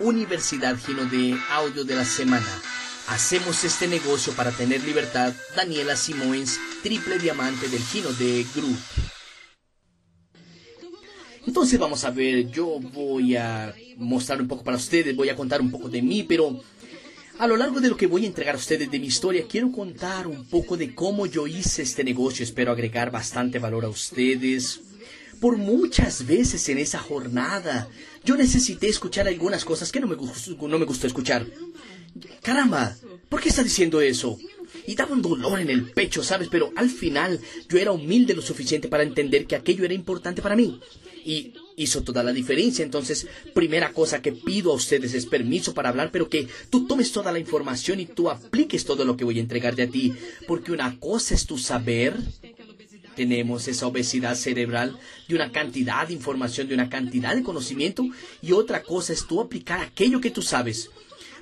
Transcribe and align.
Universidad 0.00 0.76
Gino 0.76 1.04
de 1.06 1.38
Audio 1.50 1.84
de 1.84 1.94
la 1.94 2.04
Semana. 2.04 2.46
Hacemos 3.08 3.62
este 3.64 3.86
negocio 3.86 4.32
para 4.32 4.50
tener 4.50 4.82
libertad. 4.82 5.32
Daniela 5.54 5.94
Simões, 5.94 6.58
triple 6.82 7.18
diamante 7.18 7.68
del 7.68 7.82
Gino 7.82 8.12
de 8.12 8.44
Group. 8.54 8.78
Entonces 11.46 11.78
vamos 11.78 12.02
a 12.04 12.10
ver, 12.10 12.50
yo 12.50 12.80
voy 12.80 13.36
a 13.36 13.74
mostrar 13.96 14.40
un 14.40 14.48
poco 14.48 14.64
para 14.64 14.78
ustedes, 14.78 15.14
voy 15.14 15.28
a 15.28 15.36
contar 15.36 15.60
un 15.60 15.70
poco 15.70 15.88
de 15.88 16.02
mí, 16.02 16.24
pero 16.24 16.60
a 17.38 17.46
lo 17.46 17.56
largo 17.56 17.80
de 17.80 17.90
lo 17.90 17.96
que 17.96 18.06
voy 18.06 18.24
a 18.24 18.28
entregar 18.28 18.54
a 18.54 18.58
ustedes 18.58 18.90
de 18.90 18.98
mi 18.98 19.06
historia, 19.06 19.46
quiero 19.48 19.70
contar 19.70 20.26
un 20.26 20.44
poco 20.46 20.76
de 20.76 20.94
cómo 20.94 21.26
yo 21.26 21.46
hice 21.46 21.82
este 21.82 22.02
negocio. 22.02 22.42
Espero 22.42 22.72
agregar 22.72 23.10
bastante 23.10 23.58
valor 23.58 23.84
a 23.84 23.88
ustedes. 23.88 24.80
Por 25.44 25.58
muchas 25.58 26.24
veces 26.24 26.66
en 26.70 26.78
esa 26.78 26.98
jornada, 26.98 27.86
yo 28.24 28.34
necesité 28.34 28.88
escuchar 28.88 29.28
algunas 29.28 29.62
cosas 29.62 29.92
que 29.92 30.00
no 30.00 30.06
me, 30.06 30.14
gustó, 30.14 30.56
no 30.66 30.78
me 30.78 30.86
gustó 30.86 31.06
escuchar. 31.06 31.46
Caramba, 32.42 32.96
¿por 33.28 33.42
qué 33.42 33.50
está 33.50 33.62
diciendo 33.62 34.00
eso? 34.00 34.38
Y 34.86 34.94
daba 34.94 35.12
un 35.12 35.20
dolor 35.20 35.60
en 35.60 35.68
el 35.68 35.90
pecho, 35.90 36.22
¿sabes? 36.22 36.48
Pero 36.50 36.72
al 36.76 36.88
final 36.88 37.38
yo 37.68 37.76
era 37.76 37.92
humilde 37.92 38.32
lo 38.32 38.40
suficiente 38.40 38.88
para 38.88 39.02
entender 39.02 39.44
que 39.44 39.54
aquello 39.54 39.84
era 39.84 39.92
importante 39.92 40.40
para 40.40 40.56
mí. 40.56 40.80
Y 41.26 41.52
hizo 41.76 42.02
toda 42.02 42.22
la 42.22 42.32
diferencia. 42.32 42.82
Entonces, 42.82 43.26
primera 43.52 43.92
cosa 43.92 44.22
que 44.22 44.32
pido 44.32 44.72
a 44.72 44.76
ustedes 44.76 45.12
es 45.12 45.26
permiso 45.26 45.74
para 45.74 45.90
hablar, 45.90 46.10
pero 46.10 46.30
que 46.30 46.48
tú 46.70 46.86
tomes 46.86 47.12
toda 47.12 47.32
la 47.32 47.38
información 47.38 48.00
y 48.00 48.06
tú 48.06 48.30
apliques 48.30 48.86
todo 48.86 49.04
lo 49.04 49.18
que 49.18 49.24
voy 49.24 49.36
a 49.36 49.42
entregarte 49.42 49.82
a 49.82 49.90
ti. 49.90 50.14
Porque 50.46 50.72
una 50.72 50.98
cosa 50.98 51.34
es 51.34 51.44
tu 51.44 51.58
saber. 51.58 52.16
Tenemos 53.14 53.68
esa 53.68 53.86
obesidad 53.86 54.34
cerebral 54.34 54.98
de 55.28 55.34
una 55.34 55.52
cantidad 55.52 56.06
de 56.06 56.14
información, 56.14 56.68
de 56.68 56.74
una 56.74 56.88
cantidad 56.88 57.34
de 57.34 57.42
conocimiento. 57.42 58.04
Y 58.42 58.52
otra 58.52 58.82
cosa 58.82 59.12
es 59.12 59.26
tú 59.26 59.40
aplicar 59.40 59.80
aquello 59.80 60.20
que 60.20 60.30
tú 60.30 60.42
sabes 60.42 60.90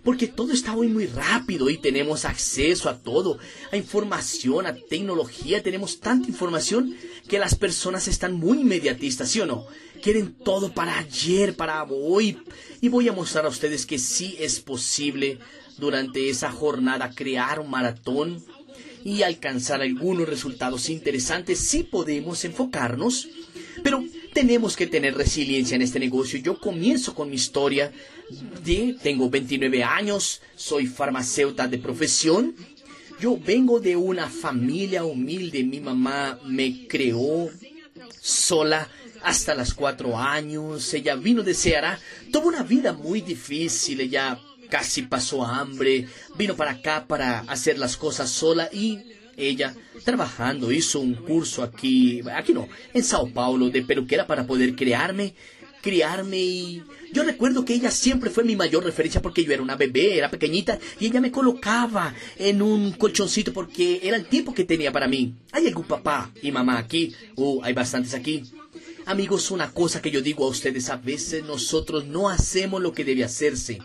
porque 0.05 0.27
todo 0.27 0.53
está 0.53 0.75
hoy 0.75 0.89
muy 0.89 1.07
rápido 1.07 1.71
y 1.71 1.79
tenemos 1.79 2.25
acceso 2.25 2.89
a 2.89 2.99
todo, 2.99 3.39
a 3.71 3.77
información, 3.77 4.67
a 4.67 4.75
tecnología, 4.75 5.63
tenemos 5.63 6.01
tanta 6.01 6.29
información 6.29 6.97
que 7.29 7.39
las 7.39 7.55
personas 7.55 8.09
están 8.09 8.33
muy 8.33 8.61
inmediatistas, 8.61 9.31
¿sí 9.31 9.41
o 9.41 9.47
no? 9.47 9.67
Quieren 10.03 10.35
todo 10.35 10.73
para 10.73 10.99
ayer, 10.99 11.55
para 11.55 11.85
hoy. 11.85 12.39
Y 12.81 12.89
voy 12.89 13.09
a 13.09 13.13
mostrar 13.13 13.47
a 13.47 13.51
ustedes 13.51 13.87
que 13.87 13.99
sí 14.01 14.37
es 14.41 14.59
posible 14.59 15.39
durante 15.79 16.29
esa 16.29 16.51
jornada 16.51 17.13
crear 17.15 17.61
un 17.61 17.71
maratón 17.71 18.45
y 19.05 19.23
alcanzar 19.23 19.83
algunos 19.83 20.29
resultados 20.29 20.89
interesantes. 20.89 21.59
Sí 21.59 21.83
podemos 21.83 22.45
enfocarnos, 22.45 23.29
pero 23.83 24.05
tenemos 24.33 24.77
que 24.77 24.87
tener 24.87 25.17
resiliencia 25.17 25.75
en 25.75 25.83
este 25.83 25.99
negocio. 25.99 26.39
Yo 26.39 26.59
comienzo 26.59 27.15
con 27.15 27.29
mi 27.31 27.37
historia 27.37 27.93
tengo 29.03 29.29
29 29.29 29.85
años, 29.85 30.41
soy 30.57 30.87
farmacéutica 30.87 31.69
de 31.69 31.79
profesión. 31.79 32.55
Yo 33.21 33.39
vengo 33.39 33.79
de 33.81 33.97
una 33.97 34.29
familia 34.29 35.05
humilde. 35.05 35.63
Mi 35.63 35.81
mamá 35.81 36.39
me 36.45 36.87
creó 36.87 37.51
sola 38.21 38.89
hasta 39.23 39.55
los 39.55 39.75
cuatro 39.75 40.19
años. 40.19 40.93
Ella 40.95 41.15
vino 41.15 41.43
de 41.43 41.55
Ceará. 41.55 41.99
Tuvo 42.33 42.49
una 42.49 42.63
vida 42.63 42.93
muy 42.93 43.21
difícil. 43.21 44.01
Ella 44.01 44.41
casi 44.73 45.03
pasó 45.03 45.45
hambre. 45.45 46.09
Vino 46.39 46.57
para 46.57 46.71
acá 46.71 47.05
para 47.07 47.41
hacer 47.41 47.79
las 47.79 47.99
cosas 47.99 48.31
sola 48.31 48.71
y 48.73 49.01
ella 49.37 49.75
trabajando 50.03 50.73
hizo 50.73 50.99
un 50.99 51.15
curso 51.15 51.63
aquí, 51.63 52.23
aquí 52.35 52.55
no, 52.55 52.69
en 52.95 53.05
Sao 53.05 53.29
Paulo 53.29 53.69
de 53.69 53.83
peluquera 53.83 54.27
para 54.27 54.47
poder 54.47 54.75
crearme 54.75 55.35
criarme 55.83 56.39
y 56.39 56.83
yo 57.13 57.25
recuerdo 57.25 57.65
que 57.65 57.75
ella 57.75 57.91
siempre 57.91 58.31
fue 58.31 58.45
mi 58.45 58.55
mayor 58.55 58.85
referencia 58.85 59.21
porque 59.21 59.45
yo 59.45 59.53
era 59.53 59.63
una 59.63 59.75
bebé, 59.75 60.17
era 60.17 60.31
pequeñita 60.31 60.79
y 61.01 61.07
ella 61.07 61.21
me 61.21 61.33
colocaba 61.33 62.15
en 62.39 62.63
un 62.63 62.93
colchoncito 62.93 63.53
porque 63.53 63.99
era 64.01 64.17
el 64.17 64.27
tiempo 64.27 64.55
que 64.55 64.63
tenía 64.65 64.93
para 64.93 65.09
mí. 65.09 65.35
¿Hay 65.51 65.67
algún 65.67 65.85
papá 65.85 66.31
y 66.41 66.53
mamá 66.53 66.79
aquí? 66.79 67.13
Uh, 67.35 67.61
hay 67.65 67.73
bastantes 67.73 68.15
aquí. 68.15 68.45
Amigos, 69.07 69.51
una 69.51 69.73
cosa 69.73 70.01
que 70.01 70.13
yo 70.13 70.23
digo 70.23 70.47
a 70.47 70.51
ustedes, 70.51 70.89
a 70.89 70.97
veces 70.97 71.43
nosotros 71.43 72.07
no 72.07 72.29
hacemos 72.29 72.81
lo 72.81 72.93
que 72.93 73.05
debe 73.05 73.25
hacerse. 73.25 73.81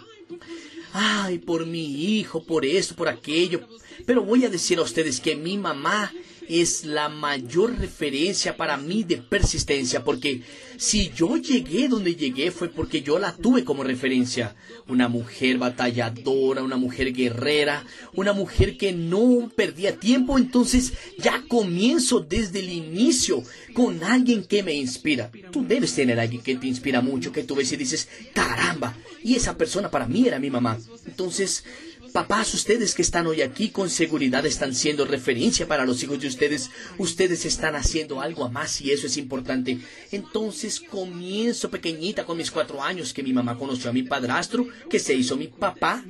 Ay, 0.93 1.39
por 1.39 1.65
mi 1.65 2.17
hijo, 2.17 2.43
por 2.43 2.65
esto, 2.65 2.95
por 2.95 3.09
aquello. 3.09 3.61
Pero 4.05 4.23
voy 4.23 4.45
a 4.45 4.49
decir 4.49 4.79
a 4.79 4.83
ustedes 4.83 5.19
que 5.19 5.35
mi 5.35 5.57
mamá 5.57 6.11
es 6.47 6.85
la 6.85 7.09
mayor 7.09 7.77
referencia 7.77 8.55
para 8.55 8.77
mí 8.77 9.03
de 9.03 9.17
persistencia, 9.17 10.03
porque 10.03 10.41
si 10.77 11.11
yo 11.15 11.37
llegué 11.37 11.87
donde 11.87 12.15
llegué 12.15 12.51
fue 12.51 12.69
porque 12.69 13.01
yo 13.01 13.19
la 13.19 13.35
tuve 13.35 13.63
como 13.63 13.83
referencia. 13.83 14.55
Una 14.87 15.07
mujer 15.07 15.57
batalladora, 15.57 16.63
una 16.63 16.77
mujer 16.77 17.13
guerrera, 17.13 17.85
una 18.13 18.33
mujer 18.33 18.77
que 18.77 18.93
no 18.93 19.51
perdía 19.55 19.99
tiempo, 19.99 20.37
entonces 20.37 20.93
ya 21.17 21.43
comienzo 21.47 22.19
desde 22.19 22.59
el 22.59 22.69
inicio 22.69 23.43
con 23.73 24.03
alguien 24.03 24.43
que 24.43 24.63
me 24.63 24.73
inspira. 24.73 25.31
Tú 25.51 25.65
debes 25.67 25.93
tener 25.93 26.19
alguien 26.19 26.41
que 26.41 26.55
te 26.55 26.67
inspira 26.67 27.01
mucho, 27.01 27.31
que 27.31 27.43
tú 27.43 27.55
ves 27.55 27.71
y 27.71 27.77
dices, 27.77 28.07
caramba, 28.33 28.95
y 29.23 29.35
esa 29.35 29.57
persona 29.57 29.91
para 29.91 30.07
mí 30.07 30.27
era 30.27 30.39
mi 30.39 30.49
mamá. 30.49 30.77
Entonces, 31.05 31.63
Papás, 32.13 32.53
ustedes 32.53 32.93
que 32.95 33.01
están 33.01 33.27
hoy 33.27 33.41
aquí 33.41 33.69
con 33.69 33.89
seguridad 33.89 34.45
están 34.45 34.73
siendo 34.73 35.05
referencia 35.05 35.67
para 35.67 35.85
los 35.85 36.01
hijos 36.03 36.19
de 36.19 36.27
ustedes. 36.27 36.69
Ustedes 36.97 37.45
están 37.45 37.75
haciendo 37.75 38.21
algo 38.21 38.45
a 38.45 38.49
más 38.49 38.81
y 38.81 38.91
eso 38.91 39.07
es 39.07 39.17
importante. 39.17 39.79
Entonces 40.11 40.79
comienzo 40.79 41.69
pequeñita 41.69 42.25
con 42.25 42.37
mis 42.37 42.51
cuatro 42.51 42.81
años 42.83 43.13
que 43.13 43.23
mi 43.23 43.33
mamá 43.33 43.57
conoció 43.57 43.89
a 43.89 43.93
mi 43.93 44.03
padrastro, 44.03 44.67
que 44.89 44.99
se 44.99 45.15
hizo 45.15 45.37
mi 45.37 45.47
papá. 45.47 46.03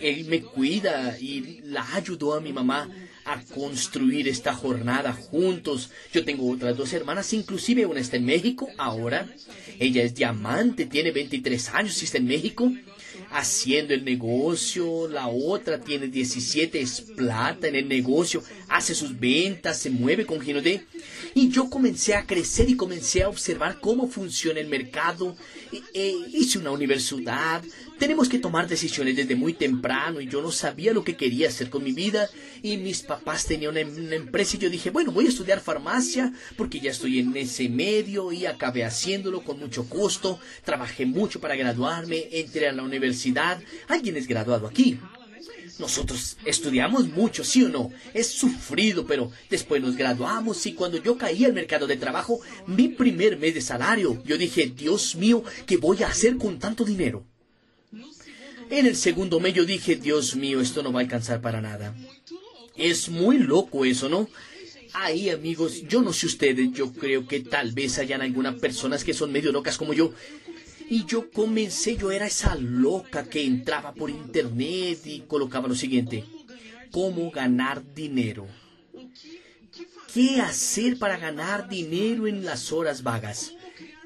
Él 0.00 0.24
me 0.26 0.42
cuida 0.42 1.18
y 1.18 1.60
la 1.64 1.94
ayudó 1.94 2.34
a 2.34 2.40
mi 2.40 2.52
mamá 2.52 2.88
a 3.24 3.40
construir 3.42 4.28
esta 4.28 4.52
jornada 4.54 5.12
juntos. 5.12 5.90
Yo 6.12 6.24
tengo 6.24 6.50
otras 6.50 6.76
dos 6.76 6.92
hermanas, 6.92 7.32
inclusive 7.32 7.86
una 7.86 8.00
está 8.00 8.16
en 8.16 8.26
México 8.26 8.68
ahora. 8.76 9.28
Ella 9.78 10.02
es 10.02 10.14
diamante, 10.14 10.86
tiene 10.86 11.10
23 11.10 11.68
años 11.70 12.00
y 12.02 12.04
está 12.04 12.18
en 12.18 12.26
México 12.26 12.72
haciendo 13.34 13.94
el 13.94 14.04
negocio, 14.04 15.08
la 15.08 15.26
otra 15.26 15.80
tiene 15.80 16.06
17, 16.06 16.80
es 16.80 17.00
plata 17.00 17.66
en 17.66 17.74
el 17.74 17.88
negocio, 17.88 18.44
hace 18.74 18.94
sus 18.94 19.18
ventas, 19.18 19.78
se 19.78 19.88
mueve 19.88 20.26
con 20.26 20.40
Gino 20.40 20.60
de... 20.60 20.84
Y 21.32 21.48
yo 21.48 21.70
comencé 21.70 22.14
a 22.14 22.26
crecer 22.26 22.68
y 22.68 22.76
comencé 22.76 23.22
a 23.22 23.28
observar 23.28 23.78
cómo 23.80 24.08
funciona 24.08 24.58
el 24.58 24.66
mercado. 24.66 25.36
E, 25.92 26.14
hice 26.32 26.58
una 26.58 26.72
universidad. 26.72 27.62
Tenemos 27.98 28.28
que 28.28 28.40
tomar 28.40 28.66
decisiones 28.66 29.14
desde 29.14 29.36
muy 29.36 29.52
temprano 29.52 30.20
y 30.20 30.26
yo 30.26 30.42
no 30.42 30.50
sabía 30.50 30.92
lo 30.92 31.04
que 31.04 31.16
quería 31.16 31.48
hacer 31.48 31.70
con 31.70 31.84
mi 31.84 31.92
vida. 31.92 32.28
Y 32.62 32.76
mis 32.76 33.02
papás 33.02 33.46
tenían 33.46 33.76
una, 33.76 33.86
una 33.86 34.16
empresa 34.16 34.56
y 34.56 34.60
yo 34.60 34.70
dije, 34.70 34.90
bueno, 34.90 35.12
voy 35.12 35.26
a 35.26 35.28
estudiar 35.28 35.60
farmacia 35.60 36.32
porque 36.56 36.80
ya 36.80 36.90
estoy 36.90 37.20
en 37.20 37.36
ese 37.36 37.68
medio 37.68 38.32
y 38.32 38.46
acabé 38.46 38.84
haciéndolo 38.84 39.44
con 39.44 39.60
mucho 39.60 39.88
costo. 39.88 40.40
Trabajé 40.64 41.06
mucho 41.06 41.40
para 41.40 41.54
graduarme, 41.54 42.28
entré 42.32 42.68
a 42.68 42.72
la 42.72 42.82
universidad. 42.82 43.60
¿Alguien 43.86 44.16
es 44.16 44.26
graduado 44.26 44.66
aquí? 44.66 44.98
Nosotros 45.78 46.36
estudiamos 46.44 47.08
mucho, 47.08 47.44
¿sí 47.44 47.64
o 47.64 47.68
no? 47.68 47.90
Es 48.12 48.28
sufrido, 48.28 49.06
pero 49.06 49.30
después 49.50 49.82
nos 49.82 49.96
graduamos 49.96 50.64
y 50.66 50.74
cuando 50.74 51.02
yo 51.02 51.16
caí 51.18 51.44
al 51.44 51.52
mercado 51.52 51.86
de 51.86 51.96
trabajo, 51.96 52.40
mi 52.66 52.88
primer 52.88 53.38
mes 53.38 53.54
de 53.54 53.60
salario, 53.60 54.22
yo 54.24 54.38
dije, 54.38 54.66
Dios 54.66 55.16
mío, 55.16 55.42
¿qué 55.66 55.76
voy 55.76 56.02
a 56.02 56.08
hacer 56.08 56.36
con 56.36 56.58
tanto 56.58 56.84
dinero? 56.84 57.24
En 58.70 58.86
el 58.86 58.96
segundo 58.96 59.40
mes 59.40 59.54
yo 59.54 59.64
dije, 59.64 59.96
Dios 59.96 60.36
mío, 60.36 60.60
esto 60.60 60.82
no 60.82 60.92
va 60.92 61.00
a 61.00 61.02
alcanzar 61.02 61.40
para 61.40 61.60
nada. 61.60 61.94
Es 62.76 63.08
muy 63.08 63.38
loco 63.38 63.84
eso, 63.84 64.08
¿no? 64.08 64.28
Ahí, 64.94 65.28
amigos, 65.28 65.82
yo 65.88 66.02
no 66.02 66.12
sé 66.12 66.26
ustedes, 66.26 66.72
yo 66.72 66.92
creo 66.92 67.26
que 67.26 67.40
tal 67.40 67.72
vez 67.72 67.98
hayan 67.98 68.22
algunas 68.22 68.54
personas 68.54 69.02
que 69.02 69.12
son 69.12 69.32
medio 69.32 69.50
locas 69.50 69.76
como 69.76 69.92
yo, 69.92 70.14
y 70.94 71.06
yo 71.06 71.28
comencé, 71.32 71.96
yo 71.96 72.12
era 72.12 72.28
esa 72.28 72.54
loca 72.54 73.24
que 73.24 73.44
entraba 73.44 73.92
por 73.94 74.10
internet 74.10 75.00
y 75.04 75.24
colocaba 75.26 75.66
lo 75.66 75.74
siguiente, 75.74 76.24
¿cómo 76.92 77.32
ganar 77.32 77.82
dinero? 77.96 78.46
¿Qué 80.12 80.40
hacer 80.40 80.96
para 80.96 81.16
ganar 81.16 81.68
dinero 81.68 82.28
en 82.28 82.44
las 82.44 82.70
horas 82.70 83.02
vagas? 83.02 83.54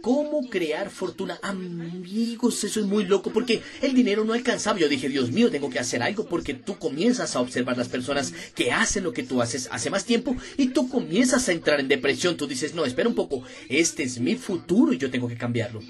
¿Cómo 0.00 0.48
crear 0.48 0.88
fortuna? 0.88 1.38
Amigos, 1.42 2.64
eso 2.64 2.80
es 2.80 2.86
muy 2.86 3.04
loco 3.04 3.34
porque 3.34 3.60
el 3.82 3.92
dinero 3.92 4.24
no 4.24 4.32
alcanzaba. 4.32 4.78
Yo 4.78 4.88
dije, 4.88 5.10
Dios 5.10 5.30
mío, 5.30 5.50
tengo 5.50 5.68
que 5.68 5.80
hacer 5.80 6.02
algo 6.02 6.24
porque 6.24 6.54
tú 6.54 6.78
comienzas 6.78 7.36
a 7.36 7.40
observar 7.40 7.76
las 7.76 7.90
personas 7.90 8.32
que 8.54 8.72
hacen 8.72 9.04
lo 9.04 9.12
que 9.12 9.24
tú 9.24 9.42
haces 9.42 9.68
hace 9.70 9.90
más 9.90 10.06
tiempo 10.06 10.34
y 10.56 10.68
tú 10.68 10.88
comienzas 10.88 11.50
a 11.50 11.52
entrar 11.52 11.80
en 11.80 11.88
depresión. 11.88 12.38
Tú 12.38 12.46
dices, 12.46 12.72
no, 12.74 12.86
espera 12.86 13.10
un 13.10 13.14
poco, 13.14 13.42
este 13.68 14.04
es 14.04 14.18
mi 14.20 14.36
futuro 14.36 14.94
y 14.94 14.98
yo 14.98 15.10
tengo 15.10 15.28
que 15.28 15.36
cambiarlo. 15.36 15.82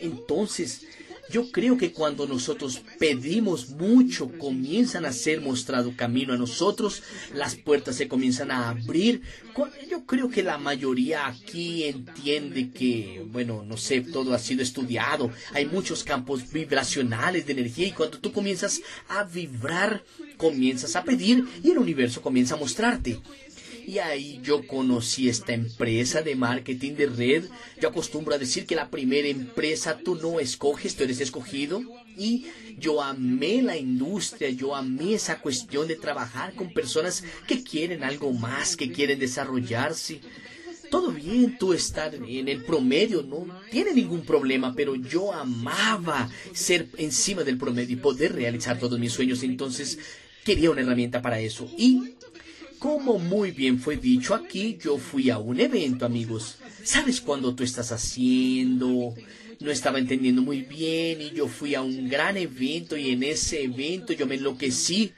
Entonces, 0.00 0.82
Yo 1.30 1.52
creo 1.52 1.78
que 1.78 1.92
cuando 1.92 2.26
nosotros 2.26 2.82
pedimos 2.98 3.70
mucho, 3.70 4.32
comienzan 4.36 5.04
a 5.04 5.12
ser 5.12 5.40
mostrado 5.40 5.94
camino 5.96 6.32
a 6.32 6.36
nosotros, 6.36 7.04
las 7.32 7.54
puertas 7.54 7.94
se 7.94 8.08
comienzan 8.08 8.50
a 8.50 8.68
abrir. 8.68 9.22
Yo 9.88 10.04
creo 10.06 10.28
que 10.28 10.42
la 10.42 10.58
mayoría 10.58 11.28
aquí 11.28 11.84
entiende 11.84 12.70
que, 12.70 13.24
bueno, 13.30 13.62
no 13.62 13.76
sé, 13.76 14.00
todo 14.00 14.34
ha 14.34 14.40
sido 14.40 14.62
estudiado. 14.62 15.30
Hay 15.52 15.66
muchos 15.66 16.02
campos 16.02 16.50
vibracionales 16.50 17.46
de 17.46 17.52
energía 17.52 17.86
y 17.86 17.92
cuando 17.92 18.18
tú 18.18 18.32
comienzas 18.32 18.80
a 19.08 19.22
vibrar, 19.22 20.02
comienzas 20.36 20.96
a 20.96 21.04
pedir 21.04 21.44
y 21.62 21.70
el 21.70 21.78
universo 21.78 22.22
comienza 22.22 22.56
a 22.56 22.58
mostrarte. 22.58 23.20
Y 23.90 23.98
ahí 23.98 24.38
yo 24.40 24.68
conocí 24.68 25.28
esta 25.28 25.52
empresa 25.52 26.22
de 26.22 26.36
marketing 26.36 26.92
de 26.92 27.06
red. 27.06 27.44
Yo 27.82 27.88
acostumbro 27.88 28.36
a 28.36 28.38
decir 28.38 28.64
que 28.64 28.76
la 28.76 28.88
primera 28.88 29.26
empresa 29.26 29.98
tú 29.98 30.14
no 30.14 30.38
escoges, 30.38 30.94
tú 30.94 31.02
eres 31.02 31.20
escogido. 31.20 31.82
Y 32.16 32.46
yo 32.78 33.02
amé 33.02 33.62
la 33.62 33.76
industria, 33.76 34.48
yo 34.50 34.76
amé 34.76 35.14
esa 35.14 35.40
cuestión 35.40 35.88
de 35.88 35.96
trabajar 35.96 36.54
con 36.54 36.72
personas 36.72 37.24
que 37.48 37.64
quieren 37.64 38.04
algo 38.04 38.32
más, 38.32 38.76
que 38.76 38.92
quieren 38.92 39.18
desarrollarse. 39.18 40.20
Todo 40.88 41.10
bien 41.10 41.58
tú 41.58 41.72
estar 41.72 42.14
en 42.14 42.46
el 42.46 42.62
promedio, 42.62 43.22
no 43.22 43.44
tiene 43.72 43.92
ningún 43.92 44.20
problema, 44.20 44.72
pero 44.72 44.94
yo 44.94 45.32
amaba 45.32 46.30
ser 46.52 46.86
encima 46.96 47.42
del 47.42 47.58
promedio 47.58 47.94
y 47.94 48.00
poder 48.00 48.36
realizar 48.36 48.78
todos 48.78 49.00
mis 49.00 49.12
sueños. 49.12 49.42
Entonces 49.42 49.98
quería 50.44 50.70
una 50.70 50.82
herramienta 50.82 51.20
para 51.20 51.40
eso. 51.40 51.68
Y 51.76 52.14
como 52.80 53.18
muy 53.18 53.50
bien 53.50 53.78
fue 53.78 53.96
dicho 53.96 54.34
aquí, 54.34 54.78
yo 54.82 54.96
fui 54.96 55.28
a 55.28 55.36
un 55.36 55.60
evento, 55.60 56.06
amigos. 56.06 56.56
¿Sabes 56.82 57.20
cuando 57.20 57.54
tú 57.54 57.62
estás 57.62 57.92
haciendo? 57.92 59.14
No 59.60 59.70
estaba 59.70 59.98
entendiendo 59.98 60.40
muy 60.40 60.62
bien 60.62 61.20
y 61.20 61.30
yo 61.30 61.46
fui 61.46 61.74
a 61.74 61.82
un 61.82 62.08
gran 62.08 62.38
evento 62.38 62.96
y 62.96 63.10
en 63.10 63.22
ese 63.22 63.64
evento 63.64 64.14
yo 64.14 64.26
me 64.26 64.36
enloquecí 64.36 65.12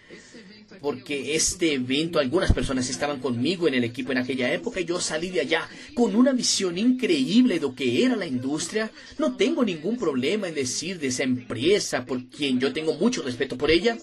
porque 0.80 1.36
este 1.36 1.74
evento, 1.74 2.18
algunas 2.18 2.52
personas 2.52 2.90
estaban 2.90 3.20
conmigo 3.20 3.68
en 3.68 3.74
el 3.74 3.84
equipo 3.84 4.10
en 4.10 4.18
aquella 4.18 4.52
época 4.52 4.80
y 4.80 4.84
yo 4.84 5.00
salí 5.00 5.30
de 5.30 5.42
allá 5.42 5.68
con 5.94 6.16
una 6.16 6.32
visión 6.32 6.76
increíble 6.76 7.54
de 7.54 7.60
lo 7.60 7.76
que 7.76 8.04
era 8.04 8.16
la 8.16 8.26
industria. 8.26 8.90
No 9.18 9.36
tengo 9.36 9.64
ningún 9.64 9.96
problema 9.96 10.48
en 10.48 10.56
decir 10.56 10.98
de 10.98 11.06
esa 11.06 11.22
empresa 11.22 12.04
por 12.04 12.26
quien 12.26 12.58
yo 12.58 12.72
tengo 12.72 12.94
mucho 12.94 13.22
respeto 13.22 13.56
por 13.56 13.70
ella 13.70 13.96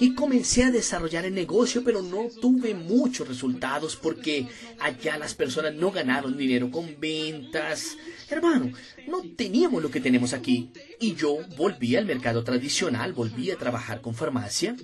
y 0.00 0.14
comencé 0.14 0.64
a 0.64 0.70
desarrollar 0.70 1.24
el 1.24 1.34
negocio, 1.34 1.82
pero 1.84 2.02
no 2.02 2.28
tuve 2.40 2.74
muchos 2.74 3.26
resultados 3.26 3.96
porque 3.96 4.46
allá 4.78 5.18
las 5.18 5.34
personas 5.34 5.74
no 5.74 5.90
ganaron 5.90 6.36
dinero 6.36 6.70
con 6.70 6.98
ventas. 7.00 7.96
Hermano, 8.30 8.72
no 9.08 9.22
teníamos 9.36 9.82
lo 9.82 9.90
que 9.90 10.00
tenemos 10.00 10.32
aquí. 10.32 10.70
Y 11.00 11.14
yo 11.14 11.38
volví 11.56 11.96
al 11.96 12.06
mercado 12.06 12.44
tradicional, 12.44 13.12
volví 13.12 13.50
a 13.50 13.56
trabajar 13.56 14.00
con 14.00 14.14
farmacia. 14.14 14.76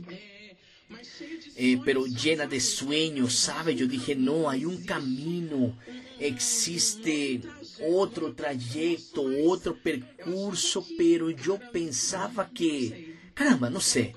Eh, 1.56 1.78
pero 1.84 2.06
llena 2.06 2.46
de 2.46 2.60
sueños, 2.60 3.34
¿sabe? 3.34 3.76
Yo 3.76 3.86
dije, 3.86 4.16
no, 4.16 4.50
hay 4.50 4.64
un 4.64 4.82
camino, 4.84 5.78
existe 6.18 7.40
otro 7.88 8.34
trayecto, 8.34 9.24
otro 9.46 9.76
percurso, 9.80 10.84
pero 10.98 11.30
yo 11.30 11.60
pensaba 11.72 12.50
que, 12.50 13.14
caramba, 13.34 13.70
no 13.70 13.80
sé, 13.80 14.14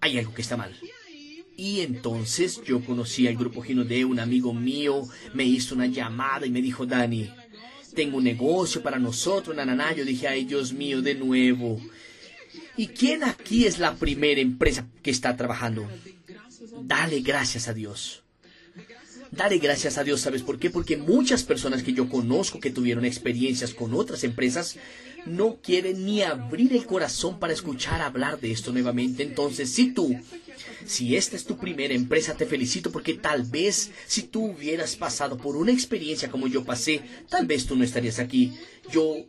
hay 0.00 0.18
algo 0.18 0.34
que 0.34 0.42
está 0.42 0.56
mal. 0.56 0.74
Y 1.56 1.80
entonces 1.80 2.60
yo 2.64 2.82
conocí 2.84 3.26
al 3.26 3.36
grupo 3.36 3.62
de 3.62 4.04
un 4.04 4.18
amigo 4.18 4.54
mío, 4.54 5.06
me 5.34 5.44
hizo 5.44 5.74
una 5.74 5.86
llamada 5.86 6.46
y 6.46 6.50
me 6.50 6.62
dijo, 6.62 6.86
Dani, 6.86 7.30
tengo 7.94 8.16
un 8.18 8.24
negocio 8.24 8.82
para 8.82 8.98
nosotros, 8.98 9.54
nananá. 9.54 9.94
Yo 9.94 10.04
dije, 10.04 10.28
ay 10.28 10.44
Dios 10.44 10.72
mío, 10.72 11.02
de 11.02 11.14
nuevo. 11.14 11.80
¿Y 12.76 12.88
quién 12.88 13.24
aquí 13.24 13.66
es 13.66 13.78
la 13.78 13.96
primera 13.96 14.40
empresa 14.40 14.86
que 15.02 15.10
está 15.10 15.36
trabajando? 15.36 15.86
Dale 16.82 17.20
gracias 17.20 17.68
a 17.68 17.74
Dios. 17.74 18.22
Dale 19.30 19.58
gracias 19.58 19.96
a 19.96 20.02
Dios, 20.02 20.22
¿sabes 20.22 20.42
por 20.42 20.58
qué? 20.58 20.70
Porque 20.70 20.96
muchas 20.96 21.44
personas 21.44 21.84
que 21.84 21.92
yo 21.92 22.08
conozco 22.08 22.58
que 22.58 22.70
tuvieron 22.70 23.04
experiencias 23.04 23.74
con 23.74 23.94
otras 23.94 24.24
empresas 24.24 24.76
no 25.26 25.58
quieren 25.62 26.04
ni 26.04 26.22
abrir 26.22 26.72
el 26.72 26.86
corazón 26.86 27.38
para 27.38 27.52
escuchar 27.52 28.00
hablar 28.00 28.40
de 28.40 28.52
esto 28.52 28.72
nuevamente. 28.72 29.22
Entonces, 29.22 29.70
si 29.70 29.92
tú, 29.92 30.18
si 30.86 31.16
esta 31.16 31.36
es 31.36 31.44
tu 31.44 31.56
primera 31.56 31.94
empresa, 31.94 32.36
te 32.36 32.46
felicito 32.46 32.90
porque 32.90 33.14
tal 33.14 33.44
vez 33.44 33.90
si 34.06 34.22
tú 34.22 34.46
hubieras 34.46 34.96
pasado 34.96 35.36
por 35.36 35.56
una 35.56 35.72
experiencia 35.72 36.30
como 36.30 36.46
yo 36.46 36.64
pasé, 36.64 37.02
tal 37.28 37.46
vez 37.46 37.66
tú 37.66 37.76
no 37.76 37.84
estarías 37.84 38.18
aquí. 38.18 38.52
Yo 38.90 39.26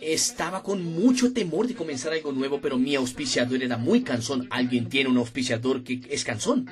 estaba 0.00 0.62
con 0.62 0.82
mucho 0.82 1.32
temor 1.32 1.66
de 1.66 1.74
comenzar 1.74 2.12
algo 2.12 2.32
nuevo, 2.32 2.60
pero 2.60 2.78
mi 2.78 2.94
auspiciador 2.94 3.62
era 3.62 3.76
muy 3.76 4.02
cansón. 4.02 4.46
Alguien 4.50 4.88
tiene 4.88 5.10
un 5.10 5.16
auspiciador 5.18 5.82
que 5.82 6.00
es 6.08 6.24
cansón. 6.24 6.68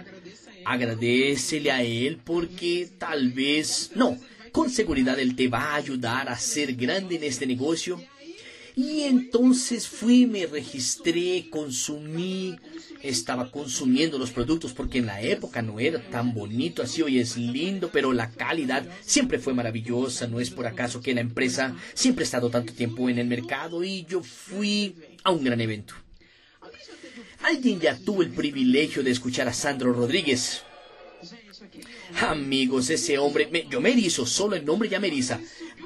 Agradecele 0.65 1.71
a 1.71 1.83
él 1.83 2.19
porque 2.23 2.89
tal 2.99 3.31
vez, 3.31 3.93
no, 3.95 4.19
con 4.53 4.71
seguridad 4.71 5.19
él 5.19 5.37
te 5.37 5.49
va 5.49 5.73
a 5.73 5.77
ayudar 5.77 6.29
a 6.29 6.39
ser 6.39 6.75
grande 6.75 7.17
en 7.17 7.25
este 7.25 7.47
negocio 7.47 8.01
y 8.77 9.05
entonces 9.05 9.89
fui, 9.89 10.27
me 10.27 10.45
registré, 10.45 11.49
consumí, 11.49 12.59
estaba 13.01 13.51
consumiendo 13.51 14.19
los 14.19 14.33
productos 14.33 14.75
porque 14.75 14.99
en 14.99 15.07
la 15.07 15.23
época 15.23 15.63
no 15.63 15.81
era 15.81 15.99
tan 16.11 16.35
bonito 16.35 16.83
así, 16.83 17.01
hoy 17.01 17.19
es 17.19 17.39
lindo, 17.39 17.89
pero 17.91 18.13
la 18.13 18.31
calidad 18.31 18.87
siempre 19.01 19.39
fue 19.39 19.55
maravillosa, 19.55 20.27
no 20.27 20.41
es 20.41 20.51
por 20.51 20.67
acaso 20.67 21.01
que 21.01 21.15
la 21.15 21.23
empresa 21.23 21.75
siempre 21.95 22.25
ha 22.25 22.27
estado 22.27 22.51
tanto 22.51 22.75
tiempo 22.75 23.09
en 23.09 23.19
el 23.19 23.27
mercado 23.27 23.83
y 23.83 24.05
yo 24.05 24.23
fui 24.23 24.95
a 25.25 25.31
un 25.31 25.43
gran 25.43 25.63
evento. 25.63 25.95
Alguien 27.45 27.81
ya 27.81 27.97
tuvo 27.97 28.21
el 28.21 28.31
privilegio 28.31 29.03
de 29.03 29.11
escuchar 29.11 29.49
a 29.49 29.55
Sandro 29.55 29.95
Rodríguez. 29.95 30.65
Amigos, 32.21 32.91
ese 32.91 33.17
hombre, 33.17 33.49
yo 33.71 33.81
me 33.81 33.93
erizo, 33.93 34.27
solo 34.27 34.55
el 34.55 34.67
nombre 34.67 34.91
ya 34.91 35.01
me 35.01 35.09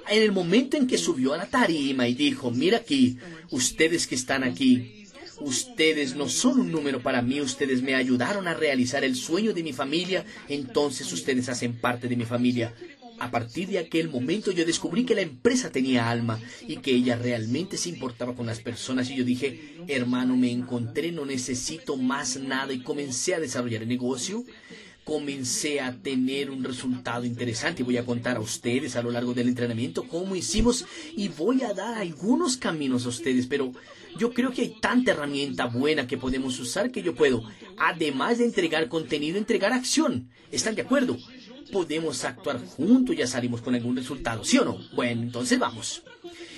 en 0.09 0.23
el 0.23 0.33
momento 0.33 0.77
en 0.77 0.87
que 0.87 0.99
subió 0.99 1.35
a 1.35 1.37
la 1.37 1.47
tarima 1.47 2.09
y 2.09 2.15
dijo, 2.15 2.51
mira 2.51 2.79
aquí, 2.79 3.19
ustedes 3.51 4.07
que 4.07 4.15
están 4.15 4.45
aquí, 4.45 5.07
ustedes 5.41 6.17
no 6.17 6.29
son 6.29 6.61
un 6.61 6.73
número 6.73 7.03
para 7.03 7.23
mí, 7.23 7.41
ustedes 7.41 7.83
me 7.83 7.95
ayudaron 7.95 8.47
a 8.49 8.55
realizar 8.55 9.05
el 9.05 9.17
sueño 9.17 9.53
de 9.53 9.63
mi 9.63 9.73
familia, 9.73 10.25
entonces 10.49 11.13
ustedes 11.13 11.49
hacen 11.49 11.75
parte 11.75 12.09
de 12.09 12.17
mi 12.17 12.25
familia. 12.25 12.75
A 13.19 13.31
partir 13.31 13.69
de 13.69 13.79
aquel 13.79 14.09
momento 14.09 14.51
yo 14.51 14.65
descubrí 14.65 15.05
que 15.05 15.15
la 15.15 15.21
empresa 15.21 15.71
tenía 15.71 16.11
alma 16.11 16.41
y 16.67 16.79
que 16.79 16.93
ella 16.93 17.17
realmente 17.17 17.77
se 17.77 17.91
importaba 17.91 18.35
con 18.35 18.47
las 18.47 18.61
personas 18.61 19.11
y 19.11 19.17
yo 19.17 19.25
dije, 19.25 19.77
hermano, 19.89 20.37
me 20.39 20.51
encontré, 20.51 21.13
no 21.13 21.27
necesito 21.27 21.99
más 21.99 22.39
nada 22.39 22.73
y 22.73 22.83
comencé 22.83 23.35
a 23.35 23.41
desarrollar 23.41 23.83
el 23.83 23.89
negocio 23.89 24.45
comencé 25.05 25.81
a 25.81 25.95
tener 25.95 26.51
un 26.51 26.63
resultado 26.65 27.25
interesante. 27.25 27.83
Voy 27.83 27.97
a 27.97 28.05
contar 28.05 28.37
a 28.37 28.41
ustedes 28.41 28.97
a 28.97 29.03
lo 29.03 29.11
largo 29.11 29.35
del 29.35 29.49
entrenamiento 29.49 30.05
cómo 30.05 30.37
hicimos 30.37 30.85
y 31.17 31.29
voy 31.29 31.63
a 31.63 31.73
dar 31.73 31.99
algunos 31.99 32.57
caminos 32.57 33.07
a 33.07 33.11
ustedes, 33.11 33.47
pero 33.47 33.73
yo 34.19 34.33
creo 34.33 34.53
que 34.53 34.63
hay 34.63 34.75
tanta 34.81 35.13
herramienta 35.13 35.67
buena 35.67 36.07
que 36.07 36.19
podemos 36.19 36.59
usar 36.59 36.91
que 36.91 37.03
yo 37.03 37.15
puedo, 37.15 37.43
además 37.79 38.39
de 38.39 38.45
entregar 38.45 38.89
contenido, 38.89 39.39
entregar 39.39 39.73
acción. 39.73 40.29
¿Están 40.51 40.75
de 40.75 40.83
acuerdo? 40.83 41.17
Podemos 41.73 42.25
actuar 42.25 42.59
juntos, 42.59 43.17
ya 43.17 43.27
salimos 43.27 43.61
con 43.61 43.75
algún 43.75 43.97
resultado, 43.97 44.45
¿sí 44.45 44.59
o 44.59 44.65
no? 44.65 44.79
Bueno, 44.95 45.23
entonces 45.23 45.59
vamos. 45.59 46.03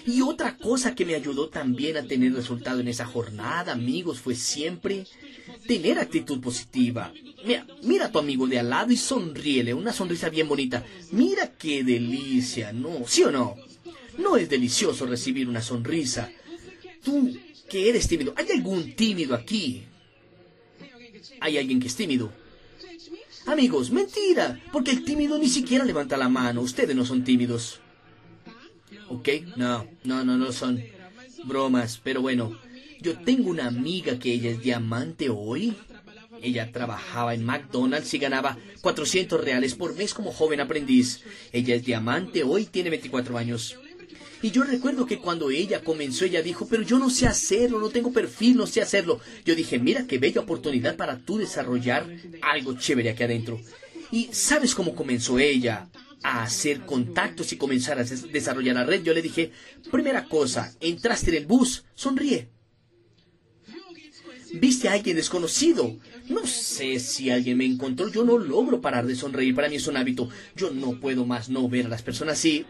Y 0.06 0.21
otra 0.23 0.56
cosa 0.56 0.94
que 0.94 1.04
me 1.04 1.14
ayudó 1.14 1.49
también 1.49 1.97
a 1.97 2.02
tener 2.02 2.35
resultado 2.35 2.80
en 2.80 2.88
esa 2.88 3.06
jornada, 3.06 3.73
amigos, 3.73 4.21
fue 4.21 4.35
siempre 4.35 5.06
tener 5.66 5.99
actitud 5.99 6.40
positiva. 6.40 7.12
Mira, 7.44 7.66
mira 7.82 8.06
a 8.06 8.12
tu 8.12 8.18
amigo 8.18 8.47
de 8.47 8.59
al 8.59 8.71
lado 8.71 8.92
y 8.92 8.97
sonríele, 8.97 9.75
una 9.75 9.92
sonrisa 9.92 10.28
bien 10.28 10.49
bonita. 10.49 10.85
Mira 11.12 11.52
qué 11.56 11.85
delicia, 11.85 12.73
¿no? 12.73 13.02
¿Sí 13.06 13.23
o 13.23 13.30
no? 13.30 13.56
No 14.18 14.37
es 14.37 14.49
delicioso 14.49 15.06
recibir 15.06 15.49
una 15.49 15.62
sonrisa. 15.62 16.30
Tú, 17.02 17.37
que 17.68 17.88
eres 17.88 18.09
tímido, 18.09 18.35
¿hay 18.37 18.50
algún 18.50 18.92
tímido 18.92 19.35
aquí? 19.35 19.85
¿Hay 21.40 21.59
alguien 21.59 21.80
que 21.80 21.88
es 21.88 21.97
tímido? 21.97 22.32
Amigos, 23.47 23.90
mentira, 23.90 24.61
porque 24.73 24.92
el 24.92 25.04
tímido 25.04 25.37
ni 25.38 25.49
siquiera 25.49 25.85
levanta 25.85 26.16
la 26.16 26.28
mano. 26.28 26.61
Ustedes 26.61 26.94
no 26.94 27.04
son 27.04 27.25
tímidos. 27.25 27.82
¿Ok? 29.12 29.28
No, 29.57 29.87
no, 30.04 30.25
no, 30.25 30.38
no 30.38 30.52
son 30.52 30.83
bromas, 31.45 32.00
pero 32.02 32.23
bueno. 32.23 32.59
Yo 33.00 33.19
tengo 33.19 33.50
una 33.50 33.66
amiga 33.66 34.19
que 34.19 34.33
ella 34.33 34.50
es 34.50 34.62
diamante 34.62 35.28
hoy. 35.28 35.76
Ella 36.40 36.71
trabajaba 36.73 37.35
en 37.35 37.45
McDonald's 37.45 38.14
y 38.14 38.19
ganaba 38.19 38.57
400 38.81 39.45
reales 39.45 39.75
por 39.75 39.95
mes 39.97 40.14
como 40.14 40.33
joven 40.33 40.61
aprendiz. 40.61 41.21
Ella 41.52 41.75
es 41.75 41.85
diamante 41.85 42.42
hoy, 42.45 42.64
tiene 42.66 42.90
24 42.90 43.37
años. 43.37 43.76
Y 44.40 44.50
yo 44.50 44.62
recuerdo 44.62 45.07
que 45.07 45.19
cuando 45.19 45.50
ella 45.50 45.83
comenzó, 45.83 46.25
ella 46.25 46.42
dijo, 46.42 46.66
pero 46.69 46.83
yo 46.83 46.99
no 46.99 47.11
sé 47.11 47.26
hacerlo, 47.26 47.78
no 47.78 47.90
tengo 47.90 48.12
perfil, 48.12 48.57
no 48.57 48.66
sé 48.66 48.81
hacerlo. 48.81 49.21
Yo 49.45 49.54
dije, 49.54 49.78
mira 49.78 50.07
qué 50.07 50.19
bella 50.19 50.40
oportunidad 50.40 50.97
para 50.97 51.19
tú 51.19 51.38
desarrollar 51.38 52.07
algo 52.40 52.76
chévere 52.78 53.11
aquí 53.11 53.25
adentro. 53.25 53.61
¿Y 54.11 54.28
sabes 54.33 54.75
cómo 54.75 54.95
comenzó 54.95 55.38
ella? 55.38 55.88
A 56.23 56.43
hacer 56.43 56.81
contactos 56.87 57.52
y 57.52 57.57
comenzar 57.57 57.99
a 57.99 58.05
desarrollar 58.05 58.76
la 58.76 58.85
red, 58.85 59.02
yo 59.02 59.14
le 59.14 59.23
dije, 59.23 59.52
primera 59.91 60.25
cosa, 60.26 60.73
entraste 60.81 61.31
en 61.31 61.37
el 61.37 61.47
bus, 61.47 61.85
sonríe. 61.95 62.49
Viste 64.55 64.88
a 64.88 64.93
alguien 64.93 65.17
desconocido. 65.17 65.97
No 66.29 66.47
sé 66.47 67.00
si 67.00 67.31
alguien 67.31 67.57
me 67.57 67.64
encontró, 67.64 68.09
yo 68.09 68.25
no 68.25 68.38
logro 68.38 68.81
parar 68.81 69.07
de 69.07 69.17
sonreír, 69.17 69.55
para 69.55 69.69
mí 69.69 69.76
es 69.76 69.87
un 69.87 69.97
hábito. 69.97 70.29
Yo 70.55 70.71
no 70.71 71.00
puedo 71.00 71.25
más 71.25 71.49
no 71.49 71.69
ver 71.69 71.87
a 71.87 71.88
las 71.88 72.02
personas 72.02 72.38
así. 72.38 72.67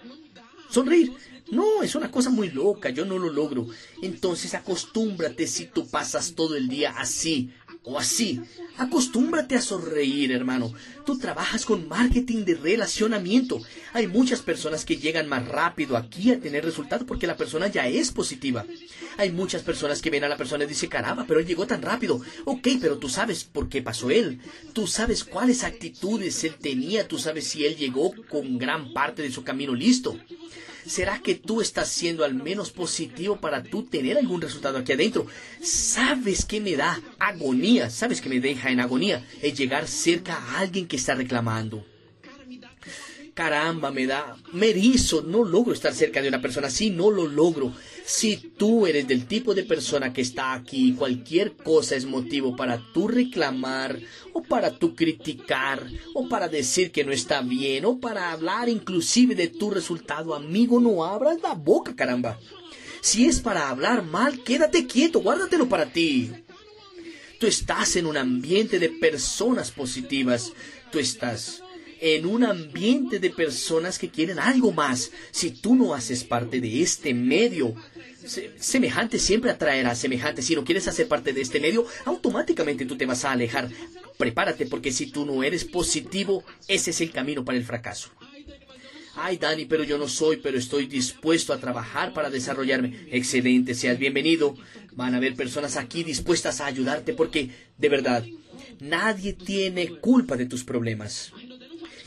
Sonreír. 0.71 1.13
No, 1.51 1.83
es 1.83 1.95
una 1.95 2.11
cosa 2.11 2.31
muy 2.31 2.51
loca, 2.51 2.89
yo 2.89 3.05
no 3.05 3.19
lo 3.19 3.31
logro. 3.31 3.67
Entonces 4.01 4.55
acostúmbrate 4.55 5.47
si 5.47 5.67
tú 5.67 5.87
pasas 5.87 6.35
todo 6.35 6.57
el 6.57 6.69
día 6.69 6.95
así, 6.97 7.51
o 7.85 7.99
así. 7.99 8.41
Acostúmbrate 8.79 9.55
a 9.55 9.61
sonreír, 9.61 10.33
hermano. 10.33 10.73
Tú 11.05 11.19
trabajas 11.19 11.65
con 11.65 11.89
marketing 11.89 12.45
de 12.45 12.55
relacionamiento. 12.55 13.61
Hay 13.93 14.07
muchas 14.07 14.41
personas 14.41 14.85
que 14.85 14.97
llegan 14.97 15.29
más 15.29 15.47
rápido 15.47 15.97
aquí 15.97 16.31
a 16.31 16.41
tener 16.41 16.65
resultados 16.65 17.07
porque 17.07 17.27
la 17.27 17.37
persona 17.37 17.67
ya 17.67 17.87
es 17.87 18.11
positiva. 18.11 18.65
Hay 19.19 19.31
muchas 19.31 19.63
personas 19.63 20.01
que 20.01 20.11
ven 20.11 20.25
a 20.25 20.29
la 20.29 20.37
persona 20.37 20.65
y 20.65 20.69
dicen, 20.69 20.89
caramba, 20.89 21.25
pero 21.27 21.41
él 21.41 21.47
llegó 21.47 21.67
tan 21.67 21.83
rápido. 21.83 22.21
Ok, 22.45 22.69
pero 22.81 22.99
tú 22.99 23.09
sabes 23.09 23.45
por 23.45 23.69
qué 23.69 23.83
pasó 23.83 24.11
él. 24.11 24.41
Tú 24.73 24.87
sabes 24.87 25.25
cuáles 25.25 25.65
actitudes 25.65 26.45
él 26.45 26.55
tenía. 26.55 27.07
Tú 27.07 27.19
sabes 27.19 27.47
si 27.47 27.67
él 27.67 27.77
llegó 27.77 28.13
con 28.29 28.59
gran 28.59 28.93
parte 28.93 29.23
de 29.23 29.31
su 29.31 29.45
camino 29.45 29.75
listo. 29.75 30.19
¿Será 30.87 31.21
que 31.21 31.35
tú 31.35 31.61
estás 31.61 31.89
siendo 31.89 32.25
al 32.25 32.35
menos 32.35 32.71
positivo 32.71 33.37
para 33.37 33.63
tú 33.63 33.85
tener 33.85 34.19
algún 34.19 34.41
resultado 34.41 34.79
aquí 34.79 34.93
adentro? 34.93 35.27
¿Sabes 35.63 36.45
qué 36.45 36.61
me 36.61 36.77
da 36.77 37.01
agonía? 37.19 37.91
¿Sabes 37.91 38.21
qué 38.21 38.29
me 38.29 38.41
deja 38.41 38.71
en 38.71 38.81
agonía? 38.81 39.25
Es 39.41 39.57
llegar 39.59 39.87
cerca 39.87 40.37
a 40.37 40.59
alguien 40.59 40.87
que 40.87 40.97
está 40.97 41.15
reclamando 41.15 41.85
caramba, 43.35 43.91
me 43.91 44.07
da, 44.07 44.37
me 44.53 44.75
no 45.27 45.45
logro 45.45 45.73
estar 45.73 45.95
cerca 45.95 46.21
de 46.21 46.29
una 46.29 46.43
persona 46.43 46.67
así, 46.67 46.91
no 46.91 47.11
lo 47.11 47.27
logro. 47.27 47.73
Si 48.05 48.37
tú 48.37 48.87
eres 48.87 49.07
del 49.09 49.27
tipo 49.27 49.55
de 49.55 49.63
persona 49.63 50.13
que 50.13 50.21
está 50.21 50.53
aquí, 50.53 50.93
cualquier 50.93 51.57
cosa 51.57 51.97
es 51.97 52.05
motivo 52.05 52.57
para 52.57 52.83
tú 52.93 53.09
reclamar, 53.09 53.99
o 54.33 54.43
para 54.43 54.71
tú 54.71 54.95
criticar, 54.95 55.87
o 56.15 56.29
para 56.29 56.49
decir 56.49 56.91
que 56.93 57.05
no 57.05 57.13
está 57.13 57.43
bien, 57.43 57.85
o 57.85 57.99
para 57.99 58.33
hablar 58.33 58.69
inclusive 58.69 59.35
de 59.35 59.49
tu 59.49 59.71
resultado, 59.71 60.35
amigo, 60.35 60.81
no 60.81 61.05
abras 61.05 61.41
la 61.43 61.55
boca, 61.55 61.95
caramba. 61.95 62.39
Si 63.01 63.27
es 63.27 63.41
para 63.41 63.69
hablar 63.69 64.05
mal, 64.05 64.43
quédate 64.45 64.87
quieto, 64.87 65.21
guárdatelo 65.21 65.69
para 65.69 65.87
ti. 65.87 66.31
Tú 67.41 67.47
estás 67.47 67.97
en 67.97 68.07
un 68.07 68.17
ambiente 68.17 68.79
de 68.79 68.89
personas 68.89 69.73
positivas. 69.73 70.53
Tú 70.93 71.01
estás 71.01 71.63
en 72.03 72.27
un 72.27 72.43
ambiente 72.43 73.21
de 73.21 73.31
personas 73.31 73.97
que 73.97 74.11
quieren 74.11 74.41
algo 74.41 74.73
más. 74.73 75.13
Si 75.31 75.53
tú 75.53 75.77
no 75.77 75.95
haces 75.95 76.25
parte 76.25 76.61
de 76.61 76.83
este 76.83 77.15
medio, 77.15 77.77
semejante 78.59 79.21
siempre 79.21 79.53
atraerá 79.53 79.95
semejante. 79.95 80.43
Si 80.43 80.57
no 80.57 80.65
quieres 80.65 80.89
hacer 80.89 81.07
parte 81.07 81.33
de 81.33 81.41
este 81.41 81.61
medio, 81.61 81.87
automáticamente 82.05 82.87
tú 82.87 82.97
te 82.97 83.07
vas 83.07 83.25
a 83.25 83.31
alejar. 83.31 83.69
Prepárate 84.19 84.67
porque 84.67 84.91
si 84.91 85.07
tú 85.07 85.25
no 85.25 85.45
eres 85.45 85.65
positivo, 85.65 86.43
ese 86.67 86.91
es 86.91 87.01
el 87.01 87.13
camino 87.13 87.45
para 87.45 87.57
el 87.57 87.65
fracaso. 87.65 88.11
Ay, 89.15 89.37
Dani, 89.37 89.67
pero 89.67 89.85
yo 89.85 89.97
no 89.97 90.09
soy, 90.09 90.39
pero 90.39 90.59
estoy 90.59 90.87
dispuesto 90.87 91.53
a 91.53 91.61
trabajar 91.61 92.13
para 92.13 92.31
desarrollarme. 92.31 93.07
Excelente, 93.13 93.77
seas 93.77 93.97
bienvenido. 93.97 94.57
Van 94.97 95.15
a 95.15 95.19
haber 95.19 95.37
personas 95.37 95.77
aquí 95.77 96.03
dispuestas 96.03 96.61
a 96.61 96.67
ayudarte 96.67 97.13
porque, 97.13 97.51
de 97.79 97.89
verdad, 97.89 98.25
nadie 98.81 99.35
tiene 99.35 100.01
culpa 100.01 100.37
de 100.37 100.47
tus 100.47 100.65
problemas. 100.65 101.33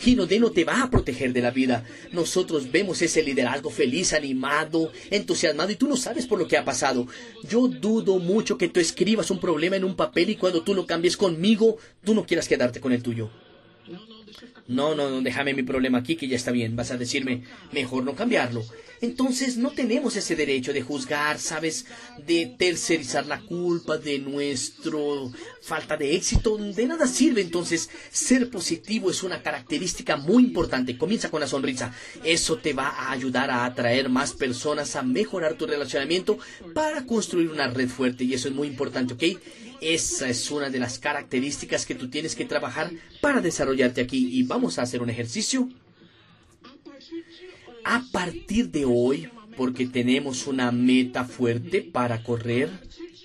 Ginodé 0.06 0.40
no 0.40 0.52
te 0.52 0.64
va 0.64 0.84
a 0.84 0.92
proteger 0.92 1.34
de 1.34 1.42
la 1.42 1.50
vida. 1.50 1.84
Nosotros 2.12 2.72
vemos 2.72 3.02
ese 3.02 3.24
liderazgo 3.24 3.72
feliz, 3.72 4.14
animado, 4.14 4.92
entusiasmado 5.10 5.72
y 5.72 5.78
tú 5.78 5.88
no 5.88 5.98
sabes 5.98 6.28
por 6.28 6.38
lo 6.38 6.48
que 6.48 6.58
ha 6.58 6.64
pasado. 6.64 7.08
Yo 7.50 7.68
dudo 7.68 8.20
mucho 8.20 8.56
que 8.56 8.68
tú 8.68 8.80
escribas 8.80 9.32
un 9.32 9.40
problema 9.40 9.78
en 9.78 9.84
un 9.84 9.96
papel 9.96 10.30
y 10.30 10.36
cuando 10.36 10.62
tú 10.62 10.76
lo 10.76 10.86
cambies 10.86 11.18
conmigo, 11.18 11.78
tú 12.04 12.14
no 12.14 12.24
quieras 12.24 12.48
quedarte 12.48 12.80
con 12.80 12.92
el 12.92 13.02
tuyo. 13.02 13.32
No, 14.67 14.95
no, 14.95 15.10
no, 15.10 15.22
déjame 15.22 15.53
mi 15.53 15.63
problema 15.63 16.00
aquí 16.00 16.15
que 16.15 16.27
ya 16.27 16.36
está 16.36 16.51
bien. 16.51 16.75
Vas 16.75 16.91
a 16.91 16.98
decirme, 16.98 17.43
mejor 17.72 18.03
no 18.03 18.15
cambiarlo. 18.15 18.65
Entonces 19.01 19.57
no 19.57 19.72
tenemos 19.72 20.15
ese 20.15 20.36
derecho 20.36 20.74
de 20.74 20.81
juzgar, 20.81 21.38
¿sabes? 21.39 21.86
De 22.25 22.55
tercerizar 22.57 23.27
la 23.27 23.39
culpa 23.41 23.98
de 23.98 24.19
nuestro 24.19 25.31
falta 25.62 25.98
de 25.98 26.15
éxito. 26.15 26.57
De 26.57 26.88
nada 26.88 27.05
sirve. 27.05 27.41
Entonces, 27.41 27.89
ser 28.10 28.50
positivo 28.50 29.12
es 29.12 29.22
una 29.22 29.43
característica 29.43 30.15
muy 30.17 30.43
importante. 30.43 30.98
Comienza 30.98 31.29
con 31.29 31.41
la 31.41 31.48
sonrisa. 31.48 31.93
Eso 32.24 32.57
te 32.57 32.74
va 32.74 32.88
a 32.88 33.12
ayudar 33.12 33.51
a 33.51 33.65
atraer 33.65 34.10
más 34.10 34.34
personas, 34.34 34.95
a 34.95 35.03
mejorar 35.03 35.55
tu 35.55 35.67
relacionamiento 35.67 36.39
para 36.74 37.05
construir 37.05 37.50
una 37.50 37.67
red 37.67 37.89
fuerte. 37.89 38.24
Y 38.24 38.34
eso 38.34 38.48
es 38.48 38.55
muy 38.55 38.67
importante, 38.67 39.13
¿ok? 39.13 39.39
Esa 39.86 40.27
es 40.30 40.50
una 40.50 40.72
de 40.72 40.80
las 40.80 40.98
características 40.98 41.86
que 41.86 41.94
tú 41.94 42.10
tienes 42.10 42.36
que 42.36 42.44
trabajar 42.44 42.89
para 43.22 43.39
desarrollarte 43.39 44.01
aquí. 44.01 44.30
Y 44.32 44.42
vamos 44.42 44.80
a 44.80 44.82
hacer 44.82 45.04
un 45.04 45.12
ejercicio 45.12 45.70
a 47.84 48.04
partir 48.12 48.72
de 48.72 48.84
hoy, 48.84 49.30
porque 49.56 49.86
tenemos 49.86 50.48
una 50.48 50.72
meta 50.72 51.24
fuerte 51.24 51.84
para 51.84 52.24
correr, 52.24 52.72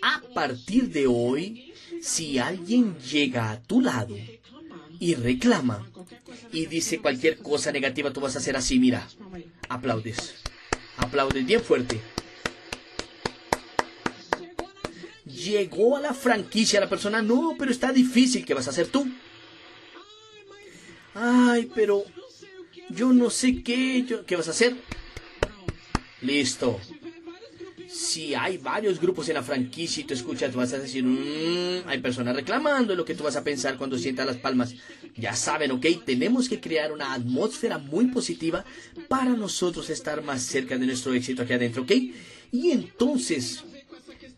a 0.03 0.21
partir 0.35 0.91
de 0.91 1.07
hoy, 1.07 1.73
si 2.03 2.39
alguien 2.39 2.99
llega 2.99 3.53
a 3.53 3.63
tu 3.63 3.81
lado 3.81 4.15
y 4.99 5.15
reclama 5.15 5.91
y 6.53 6.67
dice 6.67 6.99
cualquier 6.99 7.39
cosa 7.39 7.73
negativa, 7.73 8.13
tú 8.13 8.21
vas 8.21 8.37
a 8.37 8.39
hacer 8.39 8.55
así, 8.55 8.79
mira, 8.79 9.09
aplaudes, 9.71 10.35
aplaudes 10.99 11.47
bien 11.47 11.63
fuerte. 11.63 12.03
Llegó 15.45 15.97
a 15.97 16.01
la 16.01 16.13
franquicia 16.13 16.81
la 16.81 16.89
persona, 16.89 17.23
no, 17.23 17.55
pero 17.59 17.71
está 17.71 17.93
difícil, 17.93 18.45
¿qué 18.45 18.53
vas 18.53 18.67
a 18.67 18.71
hacer 18.71 18.89
tú? 18.89 19.09
Ay, 21.15 21.71
pero 21.75 22.05
yo 22.91 23.13
no 23.13 23.31
sé 23.31 23.63
qué, 23.63 24.05
¿qué 24.27 24.37
vas 24.37 24.49
a 24.49 24.53
hacer? 24.53 24.77
Listo. 26.21 26.79
Si 27.89 28.35
hay 28.35 28.59
varios 28.59 29.01
grupos 29.01 29.29
en 29.29 29.35
la 29.35 29.43
franquicia 29.43 30.03
y 30.03 30.05
tú 30.05 30.15
escuchas, 30.15 30.55
vas 30.55 30.73
a 30.73 30.79
decir, 30.79 31.05
mmm, 31.05 31.89
hay 31.89 31.99
personas 31.99 32.37
reclamando 32.37 32.95
lo 32.95 33.05
que 33.05 33.15
tú 33.15 33.25
vas 33.25 33.37
a 33.37 33.43
pensar 33.43 33.77
cuando 33.77 33.99
sientas 33.99 34.27
las 34.27 34.37
palmas. 34.37 34.75
Ya 35.17 35.35
saben, 35.35 35.73
¿ok? 35.73 35.87
Tenemos 36.05 36.49
que 36.49 36.61
crear 36.61 36.93
una 36.93 37.15
atmósfera 37.15 37.79
muy 37.79 38.07
positiva 38.07 38.65
para 39.09 39.31
nosotros 39.31 39.91
estar 39.91 40.23
más 40.23 40.43
cerca 40.43 40.79
de 40.79 40.87
nuestro 40.87 41.15
éxito 41.15 41.43
aquí 41.43 41.55
adentro, 41.55 41.83
¿ok? 41.83 41.93
Y 42.53 42.71
entonces, 42.71 43.65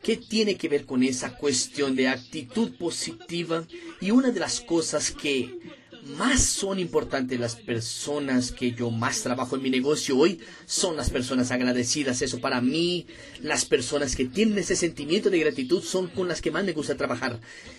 ¿qué 0.02 0.16
tiene 0.16 0.56
que 0.56 0.68
ver 0.68 0.84
con 0.84 1.02
esa 1.02 1.36
cuestión 1.36 1.94
de 1.96 2.08
actitud 2.08 2.76
positiva? 2.76 3.64
Y 4.00 4.10
una 4.10 4.30
de 4.30 4.40
las 4.40 4.60
cosas 4.60 5.10
que 5.10 5.58
más 6.02 6.42
son 6.42 6.80
importantes 6.80 7.38
las 7.38 7.54
personas 7.54 8.50
que 8.50 8.72
yo 8.72 8.90
más 8.90 9.22
trabajo 9.22 9.54
en 9.54 9.62
mi 9.62 9.70
negocio 9.70 10.18
hoy 10.18 10.40
son 10.66 10.96
las 10.96 11.10
personas 11.10 11.52
agradecidas. 11.52 12.22
Eso 12.22 12.40
para 12.40 12.60
mí, 12.60 13.06
las 13.40 13.64
personas 13.64 14.16
que 14.16 14.24
tienen 14.24 14.58
ese 14.58 14.74
sentimiento 14.74 15.30
de 15.30 15.38
gratitud 15.38 15.82
son 15.82 16.08
con 16.08 16.26
las 16.26 16.42
que 16.42 16.50
más 16.50 16.64
me 16.64 16.72
gusta 16.72 16.96
trabajar. 16.96 17.38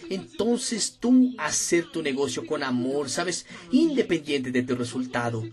Entonces 0.09 0.97
tú 0.99 1.33
hacer 1.37 1.91
tu 1.91 2.01
negocio 2.01 2.45
con 2.45 2.63
amor, 2.63 3.09
sabes, 3.09 3.45
independiente 3.71 4.51
de 4.51 4.63
tu 4.63 4.75
resultado. 4.75 5.45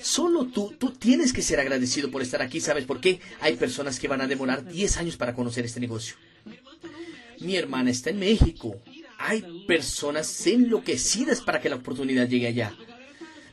Solo 0.00 0.46
tú, 0.46 0.72
tú 0.78 0.92
tienes 0.92 1.32
que 1.32 1.42
ser 1.42 1.60
agradecido 1.60 2.10
por 2.10 2.22
estar 2.22 2.40
aquí. 2.40 2.60
¿Sabes 2.60 2.86
por 2.86 3.00
qué? 3.00 3.20
Hay 3.40 3.56
personas 3.56 4.00
que 4.00 4.08
van 4.08 4.22
a 4.22 4.26
demorar 4.26 4.66
10 4.66 4.96
años 4.96 5.16
para 5.16 5.34
conocer 5.34 5.66
este 5.66 5.80
negocio. 5.80 6.16
Mi 7.40 7.56
hermana 7.56 7.90
está 7.90 8.10
en 8.10 8.20
México 8.20 8.80
hay 9.26 9.64
personas 9.66 10.46
enloquecidas 10.46 11.40
para 11.40 11.60
que 11.60 11.70
la 11.70 11.76
oportunidad 11.76 12.28
llegue 12.28 12.46
allá. 12.46 12.76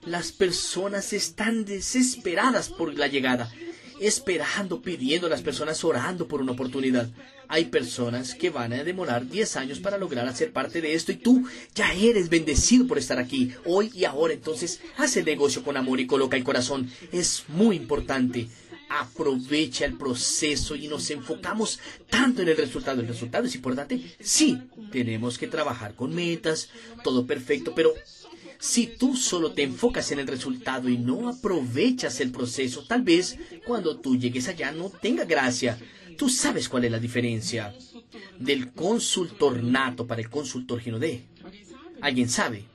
Las 0.05 0.33
personas 0.33 1.13
están 1.13 1.63
desesperadas 1.63 2.67
por 2.67 2.93
la 2.97 3.07
llegada, 3.07 3.49
esperando, 4.01 4.81
pidiendo 4.81 5.27
a 5.27 5.29
las 5.29 5.41
personas, 5.41 5.81
orando 5.85 6.27
por 6.27 6.41
una 6.41 6.51
oportunidad. 6.51 7.09
Hay 7.47 7.65
personas 7.65 8.35
que 8.35 8.49
van 8.49 8.73
a 8.73 8.83
demorar 8.83 9.27
10 9.27 9.55
años 9.55 9.79
para 9.79 9.97
lograr 9.97 10.27
hacer 10.27 10.51
parte 10.51 10.81
de 10.81 10.93
esto 10.93 11.13
y 11.13 11.17
tú 11.17 11.47
ya 11.73 11.93
eres 11.93 12.29
bendecido 12.29 12.85
por 12.85 12.97
estar 12.97 13.17
aquí, 13.17 13.53
hoy 13.63 13.91
y 13.93 14.03
ahora. 14.03 14.33
Entonces, 14.33 14.81
haz 14.97 15.15
el 15.15 15.25
negocio 15.25 15.63
con 15.63 15.77
amor 15.77 16.01
y 16.01 16.07
coloca 16.07 16.35
el 16.35 16.43
corazón. 16.43 16.91
Es 17.13 17.45
muy 17.47 17.77
importante 17.77 18.49
aprovecha 18.99 19.85
el 19.85 19.97
proceso 19.97 20.75
y 20.75 20.87
nos 20.87 21.09
enfocamos 21.11 21.79
tanto 22.09 22.41
en 22.41 22.49
el 22.49 22.57
resultado. 22.57 23.01
¿El 23.01 23.07
resultado 23.07 23.45
es 23.45 23.55
importante? 23.55 24.01
Sí, 24.19 24.57
tenemos 24.91 25.37
que 25.37 25.47
trabajar 25.47 25.95
con 25.95 26.13
metas, 26.13 26.69
todo 27.03 27.25
perfecto, 27.25 27.73
pero 27.73 27.93
si 28.59 28.87
tú 28.87 29.15
solo 29.15 29.53
te 29.53 29.63
enfocas 29.63 30.11
en 30.11 30.19
el 30.19 30.27
resultado 30.27 30.89
y 30.89 30.97
no 30.97 31.29
aprovechas 31.29 32.19
el 32.19 32.31
proceso, 32.31 32.83
tal 32.83 33.01
vez 33.01 33.37
cuando 33.65 33.97
tú 33.97 34.17
llegues 34.17 34.47
allá 34.47 34.71
no 34.71 34.89
tenga 34.89 35.25
gracia. 35.25 35.79
Tú 36.17 36.29
sabes 36.29 36.69
cuál 36.69 36.85
es 36.85 36.91
la 36.91 36.99
diferencia 36.99 37.73
del 38.37 38.71
consultor 38.73 39.63
nato 39.63 40.05
para 40.05 40.21
el 40.21 40.29
consultor 40.29 40.81
Ginodé. 40.81 41.23
¿Alguien 42.01 42.29
sabe? 42.29 42.65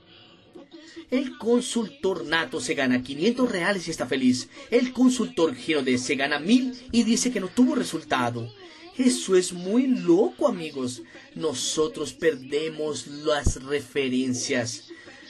El 1.09 1.37
consultor 1.37 2.25
nato 2.25 2.59
se 2.59 2.73
gana 2.73 3.01
500 3.01 3.49
reales 3.49 3.87
y 3.87 3.91
está 3.91 4.07
feliz. 4.07 4.49
El 4.71 4.91
consultor 4.91 5.55
giro 5.55 5.81
de 5.81 5.97
se 5.97 6.15
gana 6.15 6.37
1000 6.37 6.89
y 6.91 7.03
dice 7.03 7.31
que 7.31 7.39
no 7.39 7.47
tuvo 7.47 7.75
resultado. 7.75 8.51
Eso 8.97 9.35
es 9.37 9.53
muy 9.53 9.87
loco, 9.87 10.47
amigos. 10.47 11.03
Nosotros 11.35 12.11
perdemos 12.13 13.07
las 13.07 13.63
referencias. 13.63 14.89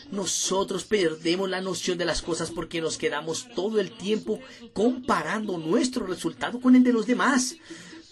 Nosotros 0.09 0.85
perdemos 0.85 1.49
la 1.49 1.61
noción 1.61 1.97
de 1.97 2.05
las 2.05 2.21
cosas 2.21 2.49
porque 2.49 2.81
nos 2.81 2.97
quedamos 2.97 3.47
todo 3.53 3.79
el 3.79 3.91
tiempo 3.91 4.39
comparando 4.73 5.57
nuestro 5.57 6.07
resultado 6.07 6.59
con 6.59 6.75
el 6.75 6.83
de 6.83 6.93
los 6.93 7.05
demás. 7.05 7.57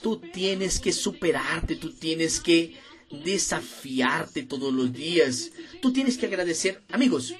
Tú 0.03 0.17
tienes 0.17 0.79
que 0.79 0.91
superarte, 0.91 1.77
tú 1.77 1.91
tienes 1.91 2.39
que 2.39 2.75
desafiarte 3.23 4.43
todos 4.43 4.73
los 4.73 4.91
días. 4.93 5.51
Tú 5.81 5.93
tienes 5.93 6.17
que 6.17 6.25
agradecer, 6.25 6.83
amigos. 6.89 7.33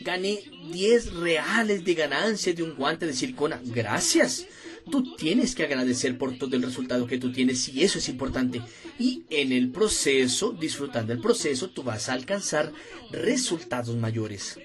Gané 0.00 0.40
10 0.72 1.14
reales 1.14 1.84
de 1.84 1.94
ganancia 1.94 2.52
de 2.52 2.62
un 2.62 2.74
guante 2.74 3.06
de 3.06 3.12
silicona. 3.12 3.60
Gracias 3.64 4.46
tú 4.90 5.14
tienes 5.16 5.54
que 5.54 5.64
agradecer 5.64 6.18
por 6.18 6.36
todo 6.36 6.56
el 6.56 6.62
resultado 6.62 7.06
que 7.06 7.18
tú 7.18 7.32
tienes 7.32 7.68
y 7.68 7.82
eso 7.82 7.98
es 7.98 8.08
importante. 8.08 8.62
Y 8.98 9.22
en 9.30 9.52
el 9.52 9.70
proceso, 9.70 10.52
disfrutando 10.52 11.12
el 11.12 11.20
proceso, 11.20 11.70
tú 11.70 11.82
vas 11.82 12.08
a 12.08 12.14
alcanzar 12.14 12.72
resultados 13.10 13.96
mayores. 13.96 14.58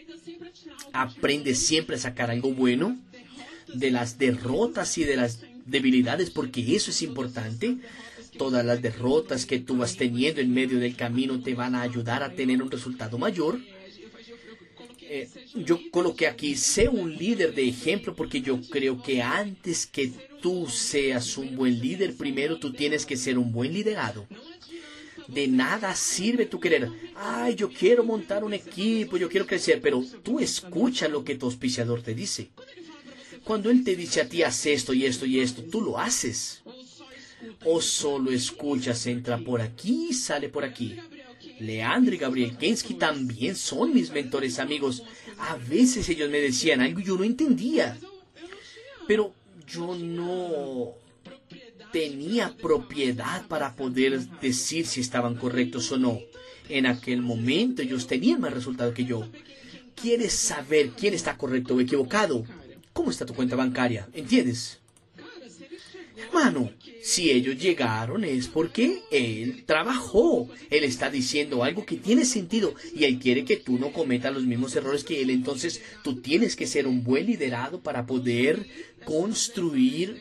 Aprende 0.91 1.55
siempre 1.55 1.95
a 1.95 1.99
sacar 1.99 2.31
algo 2.31 2.53
bueno 2.53 2.97
de 3.73 3.91
las 3.91 4.17
derrotas 4.17 4.97
y 4.97 5.03
de 5.03 5.17
las 5.17 5.39
debilidades 5.65 6.29
porque 6.29 6.75
eso 6.75 6.91
es 6.91 7.01
importante. 7.01 7.77
Todas 8.37 8.65
las 8.65 8.81
derrotas 8.81 9.45
que 9.45 9.59
tú 9.59 9.77
vas 9.77 9.95
teniendo 9.95 10.41
en 10.41 10.53
medio 10.53 10.79
del 10.79 10.95
camino 10.95 11.41
te 11.41 11.53
van 11.53 11.75
a 11.75 11.81
ayudar 11.81 12.23
a 12.23 12.33
tener 12.33 12.61
un 12.63 12.71
resultado 12.71 13.17
mayor 13.17 13.59
eh, 15.15 15.29
yo 15.53 15.79
coloqué 15.91 16.25
aquí, 16.25 16.55
sé 16.55 16.87
un 16.87 17.15
líder 17.15 17.53
de 17.53 17.69
ejemplo 17.69 18.15
porque 18.15 18.41
yo 18.41 18.59
creo 18.61 18.99
que 19.03 19.21
antes 19.21 19.85
que 19.85 20.11
tú 20.41 20.65
seas 20.67 21.37
un 21.37 21.55
buen 21.55 21.79
líder, 21.79 22.15
primero 22.15 22.57
tú 22.57 22.73
tienes 22.73 23.05
que 23.05 23.15
ser 23.15 23.37
un 23.37 23.51
buen 23.51 23.71
liderado. 23.71 24.25
De 25.27 25.47
nada 25.47 25.93
sirve 25.93 26.47
tu 26.47 26.59
querer, 26.59 26.89
ay, 27.15 27.53
yo 27.53 27.69
quiero 27.69 28.03
montar 28.03 28.43
un 28.43 28.55
equipo, 28.55 29.17
yo 29.17 29.29
quiero 29.29 29.45
crecer, 29.45 29.81
pero 29.81 30.03
tú 30.23 30.39
escucha 30.39 31.07
lo 31.07 31.23
que 31.23 31.35
tu 31.35 31.45
auspiciador 31.45 32.01
te 32.01 32.15
dice. 32.15 32.49
Cuando 33.43 33.69
él 33.69 33.83
te 33.83 33.95
dice 33.95 34.21
a 34.21 34.27
ti, 34.27 34.41
haz 34.41 34.65
esto 34.65 34.95
y 34.95 35.05
esto 35.05 35.27
y 35.27 35.41
esto, 35.41 35.61
tú 35.63 35.79
lo 35.81 35.99
haces. 35.99 36.63
O 37.65 37.81
solo 37.81 38.31
escuchas, 38.31 39.05
entra 39.05 39.37
por 39.37 39.61
aquí 39.61 40.07
y 40.09 40.13
sale 40.13 40.49
por 40.49 40.63
aquí. 40.63 40.97
Leandro 41.63 42.13
y 42.13 42.17
Gabriel 42.17 42.57
Kensky 42.57 42.95
también 42.95 43.55
son 43.55 43.93
mis 43.93 44.11
mentores 44.11 44.59
amigos. 44.59 45.03
A 45.37 45.55
veces 45.55 46.07
ellos 46.09 46.29
me 46.29 46.39
decían 46.39 46.81
algo 46.81 46.99
y 46.99 47.03
yo 47.03 47.17
no 47.17 47.23
entendía. 47.23 47.97
Pero 49.07 49.33
yo 49.67 49.95
no 49.95 50.93
tenía 51.91 52.55
propiedad 52.55 53.45
para 53.47 53.75
poder 53.75 54.19
decir 54.41 54.85
si 54.85 55.01
estaban 55.01 55.35
correctos 55.35 55.91
o 55.91 55.97
no. 55.97 56.19
En 56.69 56.85
aquel 56.85 57.21
momento 57.21 57.81
ellos 57.81 58.07
tenían 58.07 58.41
más 58.41 58.53
resultado 58.53 58.93
que 58.93 59.05
yo. 59.05 59.27
¿Quieres 59.95 60.33
saber 60.33 60.89
quién 60.89 61.13
está 61.13 61.37
correcto 61.37 61.75
o 61.75 61.79
equivocado? 61.79 62.45
¿Cómo 62.93 63.11
está 63.11 63.25
tu 63.25 63.33
cuenta 63.33 63.55
bancaria? 63.55 64.07
¿Entiendes? 64.13 64.79
Hermano, 66.17 66.71
si 67.03 67.31
ellos 67.31 67.57
llegaron 67.57 68.23
es 68.23 68.47
porque 68.47 69.01
Él 69.11 69.65
trabajó. 69.65 70.47
Él 70.69 70.85
está 70.85 71.09
diciendo 71.09 71.65
algo 71.65 71.85
que 71.85 71.97
tiene 71.97 72.23
sentido 72.23 72.73
y 72.95 73.03
Él 73.03 73.19
quiere 73.19 73.43
que 73.43 73.57
tú 73.57 73.77
no 73.77 73.91
cometas 73.91 74.33
los 74.33 74.45
mismos 74.45 74.73
errores 74.77 75.03
que 75.03 75.21
Él. 75.21 75.29
Entonces 75.29 75.81
tú 76.01 76.21
tienes 76.21 76.55
que 76.55 76.65
ser 76.65 76.87
un 76.87 77.03
buen 77.03 77.25
liderado 77.25 77.81
para 77.81 78.05
poder 78.05 78.65
construir, 79.03 80.17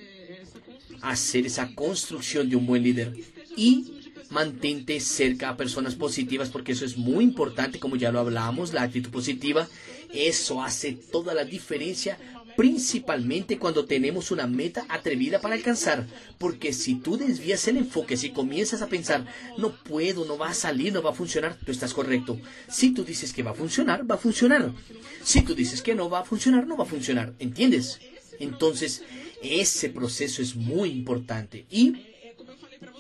hacer 1.03 1.47
esa 1.47 1.73
construcción 1.73 2.51
de 2.51 2.57
un 2.57 2.67
buen 2.67 2.83
líder. 2.83 3.15
Y 3.57 4.01
mantente 4.31 4.99
cerca 4.99 5.51
a 5.51 5.57
personas 5.57 5.95
positivas 5.95 6.49
porque 6.49 6.73
eso 6.73 6.85
es 6.85 6.97
muy 6.97 7.23
importante, 7.23 7.79
como 7.79 7.95
ya 7.95 8.11
lo 8.11 8.19
hablamos, 8.19 8.73
la 8.73 8.83
actitud 8.83 9.11
positiva. 9.11 9.69
Eso 10.13 10.61
hace 10.61 10.93
toda 10.95 11.33
la 11.33 11.45
diferencia 11.45 12.19
principalmente 12.57 13.59
cuando 13.59 13.85
tenemos 13.85 14.31
una 14.31 14.47
meta 14.47 14.85
atrevida 14.89 15.41
para 15.41 15.55
alcanzar, 15.55 16.07
porque 16.39 16.73
si 16.73 16.97
tú 16.97 17.17
desvías 17.17 17.67
el 17.69 17.77
enfoque, 17.77 18.17
si 18.17 18.31
comienzas 18.31 18.83
a 18.83 18.89
pensar, 18.89 19.27
no 19.59 19.73
puedo, 19.73 20.25
no 20.25 20.39
va 20.39 20.51
a 20.51 20.55
salir, 20.55 20.93
no 20.93 21.03
va 21.03 21.11
a 21.11 21.15
funcionar, 21.15 21.57
tú 21.65 21.73
estás 21.73 21.95
correcto. 21.95 22.39
Si 22.69 22.93
tú 22.93 23.05
dices 23.05 23.33
que 23.33 23.43
va 23.43 23.53
a 23.53 23.55
funcionar, 23.55 24.11
va 24.11 24.17
a 24.17 24.19
funcionar. 24.19 24.73
Si 25.23 25.43
tú 25.43 25.55
dices 25.55 25.83
que 25.83 25.95
no 25.95 26.11
va 26.11 26.21
a 26.21 26.25
funcionar, 26.25 26.67
no 26.67 26.77
va 26.77 26.85
a 26.85 26.89
funcionar, 26.89 27.35
¿entiendes? 27.39 28.01
Entonces, 28.39 29.03
ese 29.43 29.89
proceso 29.89 30.43
es 30.43 30.55
muy 30.57 30.91
importante 30.91 31.67
y 31.71 32.12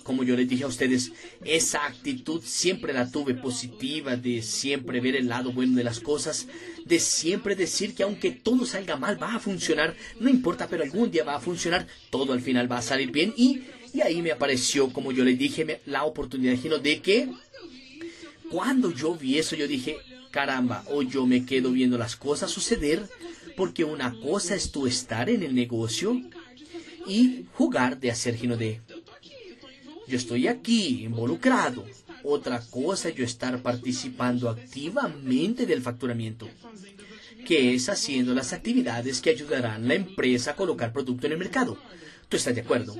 como 0.02 0.24
yo 0.24 0.36
les 0.36 0.48
dije 0.48 0.64
a 0.64 0.68
ustedes, 0.68 1.12
esa 1.44 1.86
actitud 1.86 2.42
siempre 2.44 2.92
la 2.92 3.10
tuve 3.10 3.34
positiva, 3.34 4.16
de 4.16 4.42
siempre 4.42 5.00
ver 5.00 5.16
el 5.16 5.28
lado 5.28 5.52
bueno 5.52 5.76
de 5.76 5.84
las 5.84 6.00
cosas, 6.00 6.48
de 6.84 6.98
siempre 6.98 7.54
decir 7.54 7.94
que 7.94 8.02
aunque 8.02 8.30
todo 8.30 8.66
salga 8.66 8.96
mal, 8.96 9.22
va 9.22 9.34
a 9.34 9.40
funcionar, 9.40 9.94
no 10.20 10.28
importa, 10.28 10.68
pero 10.68 10.82
algún 10.82 11.10
día 11.10 11.24
va 11.24 11.36
a 11.36 11.40
funcionar, 11.40 11.86
todo 12.10 12.32
al 12.32 12.40
final 12.40 12.70
va 12.70 12.78
a 12.78 12.82
salir 12.82 13.10
bien. 13.10 13.32
Y, 13.36 13.62
y 13.94 14.00
ahí 14.00 14.22
me 14.22 14.32
apareció, 14.32 14.92
como 14.92 15.12
yo 15.12 15.24
les 15.24 15.38
dije, 15.38 15.80
la 15.86 16.04
oportunidad 16.04 16.56
de 16.56 17.00
que 17.00 17.28
cuando 18.50 18.92
yo 18.92 19.14
vi 19.14 19.38
eso, 19.38 19.56
yo 19.56 19.66
dije, 19.66 19.96
caramba, 20.30 20.84
o 20.88 21.02
yo 21.02 21.26
me 21.26 21.46
quedo 21.46 21.70
viendo 21.70 21.96
las 21.96 22.16
cosas 22.16 22.50
suceder, 22.50 23.08
porque 23.56 23.84
una 23.84 24.14
cosa 24.20 24.54
es 24.54 24.72
tú 24.72 24.86
estar 24.86 25.30
en 25.30 25.42
el 25.42 25.54
negocio 25.54 26.20
y 27.06 27.46
jugar 27.54 27.98
de 27.98 28.10
hacer 28.10 28.36
Gino 28.36 28.56
de 28.56 28.80
yo 30.12 30.18
estoy 30.18 30.46
aquí 30.46 31.04
involucrado. 31.04 31.86
Otra 32.22 32.60
cosa 32.60 33.08
yo 33.08 33.24
estar 33.24 33.62
participando 33.62 34.50
activamente 34.50 35.64
del 35.64 35.80
facturamiento, 35.80 36.50
que 37.46 37.72
es 37.74 37.88
haciendo 37.88 38.34
las 38.34 38.52
actividades 38.52 39.22
que 39.22 39.30
ayudarán 39.30 39.84
a 39.84 39.88
la 39.88 39.94
empresa 39.94 40.50
a 40.50 40.56
colocar 40.56 40.92
producto 40.92 41.26
en 41.26 41.32
el 41.32 41.38
mercado. 41.38 41.78
¿Tú 42.28 42.36
estás 42.36 42.54
de 42.54 42.60
acuerdo? 42.60 42.94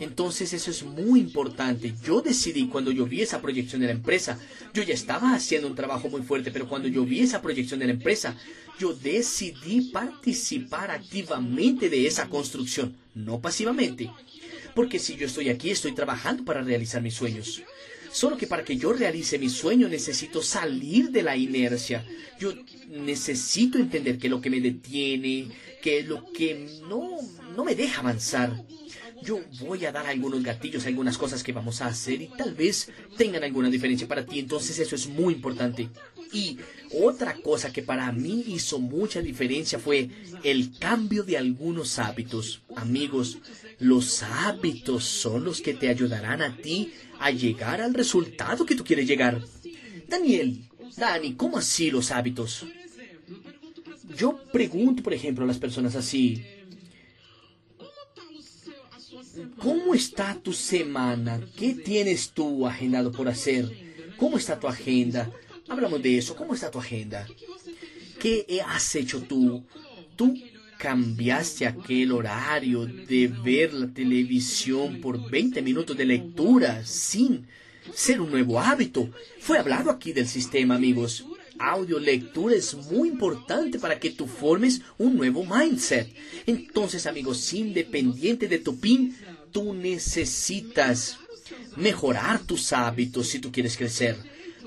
Entonces 0.00 0.52
eso 0.52 0.72
es 0.72 0.82
muy 0.82 1.20
importante. 1.20 1.94
Yo 2.04 2.20
decidí 2.20 2.66
cuando 2.66 2.90
yo 2.90 3.06
vi 3.06 3.22
esa 3.22 3.40
proyección 3.40 3.80
de 3.82 3.86
la 3.86 3.92
empresa, 3.92 4.36
yo 4.74 4.82
ya 4.82 4.94
estaba 4.94 5.34
haciendo 5.34 5.68
un 5.68 5.76
trabajo 5.76 6.08
muy 6.08 6.22
fuerte, 6.22 6.50
pero 6.50 6.68
cuando 6.68 6.88
yo 6.88 7.04
vi 7.04 7.20
esa 7.20 7.40
proyección 7.40 7.78
de 7.78 7.86
la 7.86 7.92
empresa, 7.92 8.34
yo 8.80 8.92
decidí 8.92 9.92
participar 9.92 10.90
activamente 10.90 11.88
de 11.88 12.08
esa 12.08 12.28
construcción, 12.28 12.96
no 13.14 13.38
pasivamente. 13.40 14.10
Porque 14.80 14.98
si 14.98 15.14
yo 15.14 15.26
estoy 15.26 15.50
aquí, 15.50 15.70
estoy 15.70 15.92
trabajando 15.92 16.42
para 16.42 16.62
realizar 16.62 17.02
mis 17.02 17.12
sueños. 17.12 17.62
Solo 18.10 18.38
que 18.38 18.46
para 18.46 18.64
que 18.64 18.78
yo 18.78 18.94
realice 18.94 19.38
mi 19.38 19.50
sueño 19.50 19.90
necesito 19.90 20.42
salir 20.42 21.10
de 21.10 21.22
la 21.22 21.36
inercia. 21.36 22.02
Yo 22.38 22.54
necesito 22.88 23.76
entender 23.76 24.16
qué 24.16 24.28
es 24.28 24.30
lo 24.30 24.40
que 24.40 24.48
me 24.48 24.58
detiene, 24.58 25.48
qué 25.82 25.98
es 25.98 26.08
lo 26.08 26.32
que 26.32 26.80
no, 26.88 27.18
no 27.54 27.62
me 27.62 27.74
deja 27.74 28.00
avanzar. 28.00 28.64
Yo 29.22 29.42
voy 29.60 29.84
a 29.84 29.92
dar 29.92 30.06
algunos 30.06 30.42
gatillos, 30.42 30.86
algunas 30.86 31.18
cosas 31.18 31.42
que 31.42 31.52
vamos 31.52 31.82
a 31.82 31.88
hacer 31.88 32.22
y 32.22 32.28
tal 32.28 32.54
vez 32.54 32.88
tengan 33.18 33.44
alguna 33.44 33.68
diferencia 33.68 34.08
para 34.08 34.24
ti. 34.24 34.38
Entonces 34.38 34.78
eso 34.78 34.94
es 34.94 35.08
muy 35.08 35.34
importante. 35.34 35.90
Y 36.32 36.58
otra 36.92 37.34
cosa 37.34 37.72
que 37.72 37.82
para 37.82 38.10
mí 38.12 38.44
hizo 38.48 38.78
mucha 38.78 39.20
diferencia 39.20 39.78
fue 39.78 40.10
el 40.44 40.78
cambio 40.78 41.22
de 41.22 41.36
algunos 41.36 41.98
hábitos. 41.98 42.62
Amigos, 42.76 43.38
los 43.78 44.22
hábitos 44.22 45.04
son 45.04 45.44
los 45.44 45.60
que 45.60 45.74
te 45.74 45.88
ayudarán 45.88 46.42
a 46.42 46.56
ti 46.56 46.92
a 47.18 47.30
llegar 47.30 47.80
al 47.80 47.94
resultado 47.94 48.64
que 48.64 48.74
tú 48.74 48.84
quieres 48.84 49.06
llegar. 49.06 49.42
Daniel, 50.08 50.64
Dani, 50.96 51.34
¿cómo 51.34 51.58
así 51.58 51.90
los 51.90 52.10
hábitos? 52.10 52.66
Yo 54.16 54.38
pregunto, 54.52 55.02
por 55.02 55.14
ejemplo, 55.14 55.44
a 55.44 55.48
las 55.48 55.58
personas 55.58 55.94
así, 55.94 56.44
¿cómo 59.58 59.94
está 59.94 60.34
tu 60.34 60.52
semana? 60.52 61.40
¿Qué 61.56 61.74
tienes 61.74 62.32
tú 62.32 62.66
agendado 62.66 63.12
por 63.12 63.28
hacer? 63.28 63.70
¿Cómo 64.16 64.36
está 64.36 64.58
tu 64.58 64.66
agenda? 64.66 65.30
Hablamos 65.70 66.02
de 66.02 66.18
eso. 66.18 66.34
¿Cómo 66.34 66.52
está 66.52 66.68
tu 66.68 66.80
agenda? 66.80 67.26
¿Qué 68.18 68.60
has 68.66 68.96
hecho 68.96 69.22
tú? 69.22 69.62
Tú 70.16 70.36
cambiaste 70.78 71.64
aquel 71.64 72.10
horario 72.10 72.86
de 72.86 73.28
ver 73.28 73.72
la 73.72 73.86
televisión 73.86 75.00
por 75.00 75.30
20 75.30 75.62
minutos 75.62 75.96
de 75.96 76.04
lectura 76.04 76.84
sin 76.84 77.46
ser 77.94 78.20
un 78.20 78.32
nuevo 78.32 78.58
hábito. 78.58 79.10
Fue 79.38 79.58
hablado 79.58 79.90
aquí 79.90 80.12
del 80.12 80.26
sistema, 80.26 80.74
amigos. 80.74 81.24
Audio 81.56 82.00
lectura 82.00 82.56
es 82.56 82.74
muy 82.74 83.08
importante 83.08 83.78
para 83.78 84.00
que 84.00 84.10
tú 84.10 84.26
formes 84.26 84.80
un 84.98 85.16
nuevo 85.16 85.44
mindset. 85.44 86.12
Entonces, 86.46 87.06
amigos, 87.06 87.52
independiente 87.52 88.48
de 88.48 88.58
tu 88.58 88.80
PIN, 88.80 89.16
tú 89.52 89.72
necesitas 89.72 91.16
mejorar 91.76 92.40
tus 92.40 92.72
hábitos 92.72 93.28
si 93.28 93.38
tú 93.38 93.52
quieres 93.52 93.76
crecer. 93.76 94.16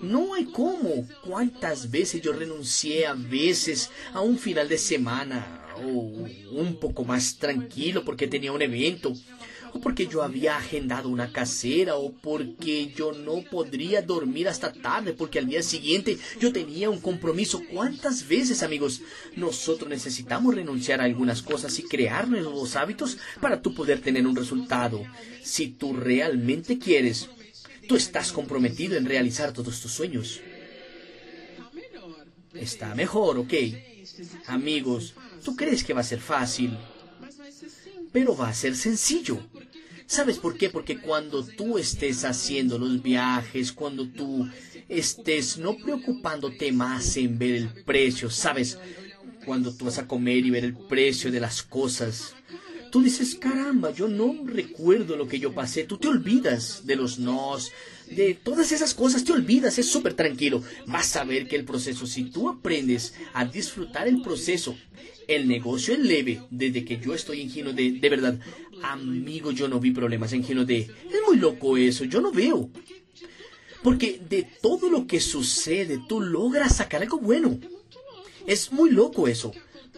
No 0.04 0.34
hay 0.34 0.46
cómo. 0.46 1.08
¿Cuántas 1.26 1.90
veces 1.90 2.22
yo 2.22 2.34
renuncié 2.34 3.06
a 3.06 3.14
veces 3.14 3.90
a 4.12 4.20
un 4.20 4.38
final 4.38 4.68
de 4.68 4.78
semana 4.78 5.66
o 5.78 6.28
un 6.52 6.78
poco 6.80 7.06
más 7.06 7.38
tranquilo 7.38 8.04
porque 8.04 8.28
tenía 8.28 8.52
un 8.52 8.62
evento? 8.62 9.14
o 9.76 9.80
porque 9.80 10.06
yo 10.06 10.22
había 10.22 10.58
agendado 10.58 11.10
una 11.10 11.32
casera, 11.32 11.96
o 11.96 12.14
porque 12.14 12.94
yo 12.96 13.12
no 13.12 13.44
podría 13.50 14.04
dormir 14.04 14.48
hasta 14.48 14.72
tarde, 14.72 15.14
porque 15.14 15.40
al 15.40 15.48
día 15.48 15.64
siguiente 15.64 16.20
yo 16.40 16.54
tenía 16.54 16.92
un 16.92 17.02
compromiso. 17.02 17.60
¿Cuántas 17.72 18.28
veces, 18.28 18.62
amigos, 18.62 19.02
nosotros 19.36 19.90
necesitamos 19.90 20.54
renunciar 20.54 21.02
a 21.02 21.06
algunas 21.06 21.42
cosas 21.42 21.80
y 21.80 21.84
crear 21.84 22.28
nuevos 22.28 22.76
hábitos 22.76 23.18
para 23.42 23.64
tú 23.64 23.74
poder 23.74 24.00
tener 24.00 24.28
un 24.28 24.36
resultado? 24.36 25.04
Si 25.42 25.70
tú 25.70 25.94
realmente 25.94 26.78
quieres, 26.78 27.30
tú 27.88 27.96
estás 27.96 28.32
comprometido 28.32 28.98
en 28.98 29.06
realizar 29.06 29.54
todos 29.54 29.82
tus 29.82 29.92
sueños. 29.92 30.42
Está 32.54 32.94
mejor, 32.96 33.38
ok. 33.40 33.54
Amigos, 34.48 35.14
tú 35.44 35.56
crees 35.56 35.84
que 35.84 35.94
va 35.94 36.02
a 36.02 36.06
ser 36.06 36.20
fácil, 36.20 36.78
pero 38.12 38.36
va 38.36 38.50
a 38.50 38.54
ser 38.54 38.76
sencillo. 38.76 39.40
¿Sabes 40.06 40.38
por 40.38 40.58
qué? 40.58 40.70
Porque 40.70 41.00
cuando 41.00 41.44
tú 41.44 41.78
estés 41.78 42.24
haciendo 42.26 42.78
los 42.78 43.02
viajes, 43.02 43.72
cuando 43.72 44.08
tú 44.08 44.48
estés 44.88 45.58
no 45.58 45.76
preocupándote 45.78 46.72
más 46.72 47.18
en 47.18 47.40
ver 47.40 47.56
el 47.56 47.70
precio, 47.84 48.30
¿sabes? 48.30 48.78
Cuando 49.46 49.74
tú 49.74 49.86
vas 49.86 49.98
a 49.98 50.08
comer 50.08 50.46
y 50.46 50.52
ver 50.52 50.66
el 50.66 50.76
precio 50.76 51.32
de 51.32 51.40
las 51.40 51.64
cosas, 51.64 52.36
tú 52.94 53.02
dices, 53.02 53.34
caramba, 53.34 53.92
yo 53.92 54.08
no 54.08 54.36
recuerdo 54.46 55.16
lo 55.16 55.28
que 55.28 55.40
yo 55.40 55.52
pasé, 55.52 55.84
tú 55.84 55.98
te 55.98 56.08
olvidas 56.08 56.86
de 56.86 56.96
los 56.96 57.18
nos, 57.18 57.72
de 58.12 58.36
todas 58.36 58.72
esas 58.72 58.94
cosas, 58.94 59.24
te 59.24 59.32
olvidas, 59.32 59.80
es 59.80 59.90
súper 59.90 60.14
tranquilo. 60.14 60.62
Vas 60.86 61.16
a 61.16 61.24
ver 61.24 61.48
que 61.48 61.56
el 61.56 61.66
proceso, 61.66 62.06
si 62.06 62.26
tú 62.26 62.48
aprendes 62.50 63.16
a 63.34 63.46
disfrutar 63.46 64.08
el 64.08 64.22
proceso, 64.22 64.78
el 65.28 65.48
negocio 65.48 65.96
es 65.96 66.02
leve 66.02 66.44
desde 66.52 66.86
que 66.86 67.00
yo 67.00 67.16
estoy 67.16 67.42
en 67.42 67.50
Gino 67.50 67.74
de, 67.74 67.94
de 67.94 68.10
verdad. 68.10 68.40
Amigo, 68.84 69.50
yo 69.50 69.68
no 69.68 69.80
vi 69.80 69.90
problemas 69.90 70.32
en 70.34 70.44
Gino 70.44 70.64
de. 70.64 70.82
Es 70.82 71.22
muy 71.28 71.38
loco 71.38 71.78
eso, 71.78 72.06
yo 72.06 72.22
no 72.22 72.32
veo. 72.32 72.70
Porque 73.82 74.22
de 74.30 74.48
todo 74.62 74.92
lo 74.92 75.08
que 75.08 75.20
sucede, 75.20 76.00
tú 76.08 76.22
logras 76.22 76.76
sacar 76.76 77.02
algo 77.02 77.18
bueno. 77.18 77.60
Es 78.46 78.72
muy 78.72 78.92
loco 78.92 79.28
eso. 79.28 79.52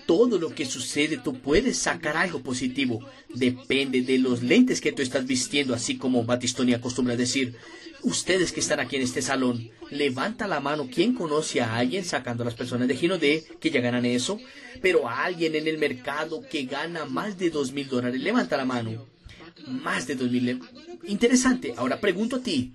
Todo 0.05 0.37
lo 0.37 0.53
que 0.53 0.65
sucede, 0.65 1.17
tú 1.17 1.33
puedes 1.39 1.77
sacar 1.77 2.15
algo 2.15 2.41
positivo. 2.41 3.03
Depende 3.33 4.01
de 4.01 4.19
los 4.19 4.43
lentes 4.43 4.79
que 4.81 4.91
tú 4.91 5.01
estás 5.01 5.25
vistiendo, 5.25 5.73
así 5.73 5.97
como 5.97 6.25
Batistoni 6.25 6.73
acostumbra 6.73 7.15
decir. 7.15 7.55
Ustedes 8.03 8.51
que 8.51 8.59
están 8.59 8.79
aquí 8.79 8.97
en 8.97 9.01
este 9.01 9.23
salón, 9.23 9.71
levanta 9.89 10.45
la 10.47 10.59
mano. 10.59 10.87
¿Quién 10.93 11.15
conoce 11.15 11.61
a 11.61 11.75
alguien 11.75 12.05
sacando 12.05 12.43
a 12.43 12.45
las 12.45 12.53
personas 12.53 12.87
de 12.87 12.95
Gino 12.95 13.17
D 13.17 13.43
que 13.59 13.71
ya 13.71 13.81
ganan 13.81 14.05
eso? 14.05 14.39
Pero 14.79 15.09
a 15.09 15.25
alguien 15.25 15.55
en 15.55 15.67
el 15.67 15.79
mercado 15.79 16.43
que 16.47 16.65
gana 16.65 17.05
más 17.05 17.39
de 17.39 17.49
dos 17.49 17.71
mil 17.71 17.87
dólares, 17.87 18.21
levanta 18.21 18.57
la 18.57 18.65
mano. 18.65 19.07
Más 19.65 20.05
de 20.05 20.15
dos 20.15 20.29
mil. 20.29 20.61
Interesante. 21.07 21.73
Ahora 21.77 21.99
pregunto 21.99 22.35
a 22.35 22.43
ti. 22.43 22.73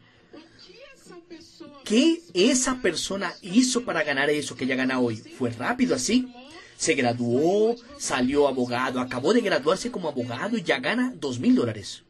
¿Qué 1.85 2.21
esa 2.35 2.83
persona 2.83 3.33
hizo 3.43 3.85
para 3.85 4.03
ganar 4.03 4.31
eso 4.31 4.57
que 4.57 4.67
ya 4.67 4.75
gana 4.75 4.99
hoy? 4.99 5.17
¿Fue 5.17 5.51
rápido 5.51 5.95
así? 5.95 6.29
Se 6.81 6.95
graduó, 6.95 7.77
salió 7.99 8.49
abogado, 8.49 9.01
acabó 9.01 9.35
de 9.35 9.43
graduarse 9.43 9.91
como 9.91 10.09
abogado 10.09 10.57
y 10.57 10.63
ya 10.63 10.79
gana 10.79 11.13
dos 11.15 11.39
mil 11.39 11.55
dólares. 11.55 12.05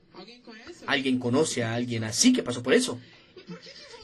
¿Alguien 0.87 1.19
conoce 1.19 1.65
a 1.65 1.75
alguien 1.75 2.05
así 2.05 2.33
que 2.33 2.45
pasó 2.45 2.63
por 2.63 2.75
eso? 2.75 3.01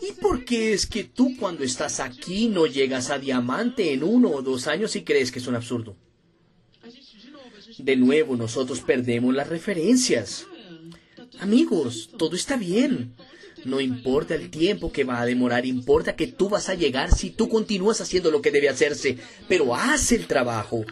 ¿Y 0.02 0.10
por 0.20 0.44
qué 0.44 0.72
es 0.72 0.88
que 0.88 1.04
tú 1.04 1.36
cuando 1.38 1.62
estás 1.62 2.00
aquí 2.00 2.48
no 2.48 2.66
llegas 2.66 3.10
a 3.10 3.20
diamante 3.20 3.92
en 3.92 4.02
uno 4.02 4.30
o 4.30 4.42
dos 4.42 4.66
años 4.66 4.96
y 4.96 5.04
crees 5.04 5.30
que 5.30 5.38
es 5.38 5.46
un 5.46 5.54
absurdo? 5.54 5.94
De 7.78 7.94
nuevo, 7.94 8.34
nosotros 8.34 8.80
perdemos 8.80 9.32
las 9.36 9.48
referencias. 9.48 10.48
Amigos, 11.38 12.10
todo 12.18 12.34
está 12.34 12.56
bien. 12.56 13.14
No 13.66 13.80
importa 13.80 14.34
el 14.34 14.50
tiempo 14.50 14.92
que 14.92 15.04
va 15.04 15.20
a 15.20 15.26
demorar, 15.26 15.66
importa 15.66 16.16
que 16.16 16.26
tú 16.26 16.48
vas 16.48 16.68
a 16.68 16.74
llegar 16.74 17.14
si 17.14 17.30
tú 17.30 17.48
continúas 17.48 18.00
haciendo 18.00 18.30
lo 18.30 18.40
que 18.40 18.50
debe 18.50 18.68
hacerse, 18.68 19.18
pero 19.48 19.74
haz 19.74 20.12
el 20.12 20.26
trabajo. 20.26 20.84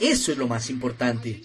Eso 0.00 0.32
es 0.32 0.38
lo 0.38 0.46
más 0.46 0.70
importante 0.70 1.40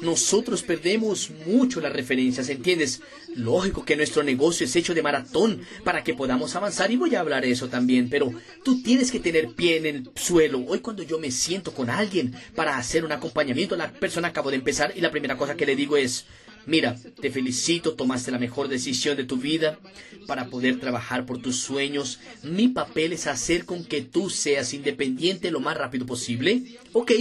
nosotros 0.00 0.62
perdemos 0.62 1.30
mucho 1.46 1.80
las 1.80 1.92
referencias, 1.92 2.48
¿entiendes? 2.48 3.00
Lógico 3.34 3.84
que 3.84 3.96
nuestro 3.96 4.22
negocio 4.22 4.66
es 4.66 4.76
hecho 4.76 4.94
de 4.94 5.02
maratón 5.02 5.62
para 5.84 6.04
que 6.04 6.14
podamos 6.14 6.54
avanzar 6.54 6.90
y 6.90 6.96
voy 6.96 7.14
a 7.14 7.20
hablar 7.20 7.42
de 7.42 7.50
eso 7.50 7.68
también, 7.68 8.08
pero 8.08 8.32
tú 8.62 8.82
tienes 8.82 9.10
que 9.10 9.20
tener 9.20 9.48
pie 9.54 9.78
en 9.78 9.86
el 9.86 10.10
suelo. 10.14 10.64
Hoy 10.66 10.80
cuando 10.80 11.02
yo 11.02 11.18
me 11.18 11.30
siento 11.30 11.72
con 11.72 11.90
alguien 11.90 12.34
para 12.54 12.76
hacer 12.76 13.04
un 13.04 13.12
acompañamiento, 13.12 13.76
la 13.76 13.92
persona 13.92 14.28
acabó 14.28 14.50
de 14.50 14.56
empezar 14.56 14.92
y 14.94 15.00
la 15.00 15.10
primera 15.10 15.36
cosa 15.36 15.56
que 15.56 15.66
le 15.66 15.76
digo 15.76 15.96
es, 15.96 16.26
Mira, 16.66 16.96
te 17.20 17.30
felicito, 17.30 17.94
tomaste 17.94 18.32
la 18.32 18.40
mejor 18.40 18.66
decisión 18.66 19.16
de 19.16 19.22
tu 19.22 19.36
vida 19.36 19.78
para 20.26 20.46
poder 20.46 20.80
trabajar 20.80 21.24
por 21.24 21.40
tus 21.40 21.60
sueños. 21.60 22.18
Mi 22.42 22.66
papel 22.66 23.12
es 23.12 23.28
hacer 23.28 23.64
con 23.64 23.84
que 23.84 24.02
tú 24.02 24.30
seas 24.30 24.74
independiente 24.74 25.52
lo 25.52 25.60
más 25.60 25.76
rápido 25.76 26.06
posible. 26.06 26.64
¿Ok? 26.92 27.12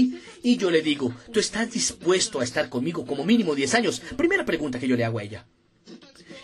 Y 0.42 0.58
yo 0.58 0.72
le 0.72 0.82
digo, 0.82 1.14
¿tú 1.32 1.40
estás 1.40 1.72
dispuesto 1.72 2.40
a 2.40 2.44
estar 2.44 2.70
conmigo 2.70 3.06
como 3.06 3.24
mínimo 3.24 3.54
10 3.54 3.76
años? 3.76 4.02
Primera 4.18 4.46
pregunta 4.46 4.80
que 4.80 4.88
yo 4.88 4.96
le 4.96 5.06
hago 5.06 5.20
a 5.20 5.24
ella. 5.24 5.46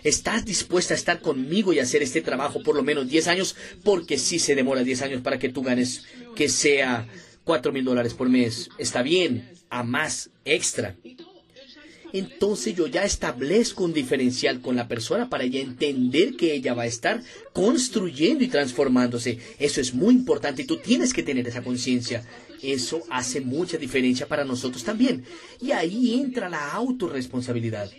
¿Estás 0.03 0.45
dispuesta 0.45 0.93
a 0.93 0.97
estar 0.97 1.21
conmigo 1.21 1.73
y 1.73 1.79
hacer 1.79 2.03
este 2.03 2.21
trabajo 2.21 2.61
por 2.61 2.75
lo 2.75 2.83
menos 2.83 3.09
10 3.09 3.27
años? 3.27 3.55
Porque 3.83 4.19
si 4.19 4.37
se 4.37 4.53
demora 4.53 4.83
10 4.83 5.01
años 5.01 5.21
para 5.21 5.39
que 5.39 5.49
tú 5.49 5.63
ganes 5.63 6.03
que 6.35 6.49
sea 6.49 7.07
4 7.45 7.71
mil 7.71 7.83
dólares 7.83 8.13
por 8.13 8.29
mes. 8.29 8.69
Está 8.77 9.01
bien, 9.01 9.49
a 9.71 9.83
más 9.83 10.29
extra 10.45 10.95
entonces 12.13 12.75
yo 12.75 12.87
ya 12.87 13.03
establezco 13.03 13.83
un 13.83 13.93
diferencial 13.93 14.61
con 14.61 14.75
la 14.75 14.87
persona 14.87 15.29
para 15.29 15.43
ella 15.43 15.59
entender 15.59 16.35
que 16.35 16.53
ella 16.53 16.73
va 16.73 16.83
a 16.83 16.87
estar 16.87 17.23
construyendo 17.53 18.43
y 18.43 18.47
transformándose. 18.47 19.39
Eso 19.59 19.81
es 19.81 19.93
muy 19.93 20.13
importante 20.13 20.63
y 20.63 20.65
tú 20.65 20.77
tienes 20.77 21.13
que 21.13 21.23
tener 21.23 21.47
esa 21.47 21.63
conciencia. 21.63 22.25
Eso 22.61 23.03
hace 23.09 23.41
mucha 23.41 23.77
diferencia 23.77 24.27
para 24.27 24.45
nosotros 24.45 24.83
también. 24.83 25.23
Y 25.59 25.71
ahí 25.71 26.19
entra 26.19 26.49
la 26.49 26.71
autorresponsabilidad. 26.73 27.91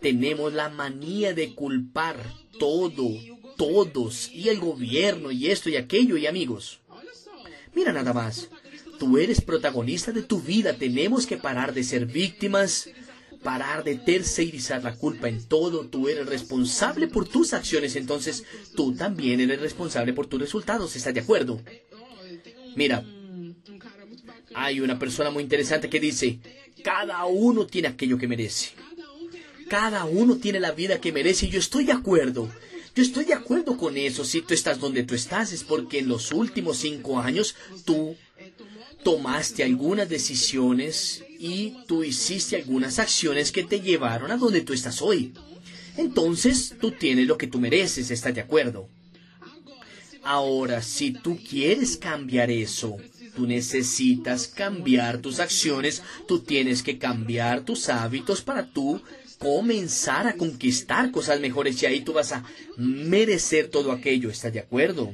Tenemos 0.00 0.52
la 0.52 0.68
manía 0.70 1.34
de 1.34 1.54
culpar 1.54 2.16
todo, 2.58 3.10
todos, 3.56 4.30
y 4.32 4.48
el 4.48 4.60
gobierno, 4.60 5.30
y 5.30 5.48
esto 5.48 5.68
y 5.68 5.76
aquello, 5.76 6.16
y 6.16 6.26
amigos. 6.26 6.80
Mira 7.74 7.92
nada 7.92 8.12
más. 8.12 8.48
Tú 8.98 9.18
eres 9.18 9.40
protagonista 9.40 10.12
de 10.12 10.22
tu 10.22 10.40
vida. 10.40 10.74
Tenemos 10.74 11.26
que 11.26 11.36
parar 11.36 11.74
de 11.74 11.82
ser 11.82 12.06
víctimas 12.06 12.88
parar 13.42 13.84
de 13.84 13.96
tercerizar 13.96 14.82
la 14.82 14.94
culpa 14.94 15.28
en 15.28 15.44
todo. 15.44 15.86
Tú 15.86 16.08
eres 16.08 16.26
responsable 16.26 17.08
por 17.08 17.28
tus 17.28 17.52
acciones, 17.52 17.96
entonces 17.96 18.44
tú 18.74 18.94
también 18.94 19.40
eres 19.40 19.60
responsable 19.60 20.12
por 20.12 20.26
tus 20.26 20.40
resultados. 20.40 20.96
¿Estás 20.96 21.14
de 21.14 21.20
acuerdo? 21.20 21.60
Mira, 22.76 23.04
hay 24.54 24.80
una 24.80 24.98
persona 24.98 25.30
muy 25.30 25.42
interesante 25.42 25.88
que 25.88 26.00
dice, 26.00 26.38
cada 26.82 27.24
uno 27.26 27.66
tiene 27.66 27.88
aquello 27.88 28.18
que 28.18 28.28
merece. 28.28 28.70
Cada 29.68 30.04
uno 30.04 30.36
tiene 30.36 30.60
la 30.60 30.72
vida 30.72 31.00
que 31.00 31.12
merece 31.12 31.46
y 31.46 31.50
yo 31.50 31.58
estoy 31.58 31.84
de 31.84 31.92
acuerdo. 31.92 32.50
Yo 32.94 33.02
estoy 33.02 33.24
de 33.24 33.32
acuerdo 33.32 33.78
con 33.78 33.96
eso. 33.96 34.24
Si 34.24 34.42
tú 34.42 34.52
estás 34.52 34.78
donde 34.78 35.02
tú 35.02 35.14
estás 35.14 35.52
es 35.52 35.64
porque 35.64 35.98
en 35.98 36.08
los 36.08 36.30
últimos 36.32 36.78
cinco 36.78 37.18
años 37.18 37.54
tú 37.84 38.14
tomaste 39.02 39.64
algunas 39.64 40.08
decisiones 40.08 41.24
y 41.44 41.74
tú 41.88 42.04
hiciste 42.04 42.54
algunas 42.54 43.00
acciones 43.00 43.50
que 43.50 43.64
te 43.64 43.80
llevaron 43.80 44.30
a 44.30 44.36
donde 44.36 44.60
tú 44.60 44.72
estás 44.72 45.02
hoy. 45.02 45.34
Entonces 45.96 46.76
tú 46.80 46.92
tienes 46.92 47.26
lo 47.26 47.36
que 47.36 47.48
tú 47.48 47.58
mereces, 47.58 48.12
¿estás 48.12 48.32
de 48.32 48.42
acuerdo? 48.42 48.88
Ahora, 50.22 50.82
si 50.82 51.10
tú 51.10 51.36
quieres 51.36 51.96
cambiar 51.96 52.52
eso, 52.52 52.96
tú 53.34 53.48
necesitas 53.48 54.46
cambiar 54.46 55.18
tus 55.18 55.40
acciones, 55.40 56.04
tú 56.28 56.38
tienes 56.38 56.84
que 56.84 56.98
cambiar 56.98 57.64
tus 57.64 57.88
hábitos 57.88 58.40
para 58.42 58.70
tú 58.70 59.02
comenzar 59.38 60.28
a 60.28 60.36
conquistar 60.36 61.10
cosas 61.10 61.40
mejores 61.40 61.82
y 61.82 61.86
ahí 61.86 62.02
tú 62.02 62.12
vas 62.12 62.30
a 62.30 62.44
merecer 62.76 63.66
todo 63.66 63.90
aquello, 63.90 64.30
¿estás 64.30 64.52
de 64.52 64.60
acuerdo? 64.60 65.12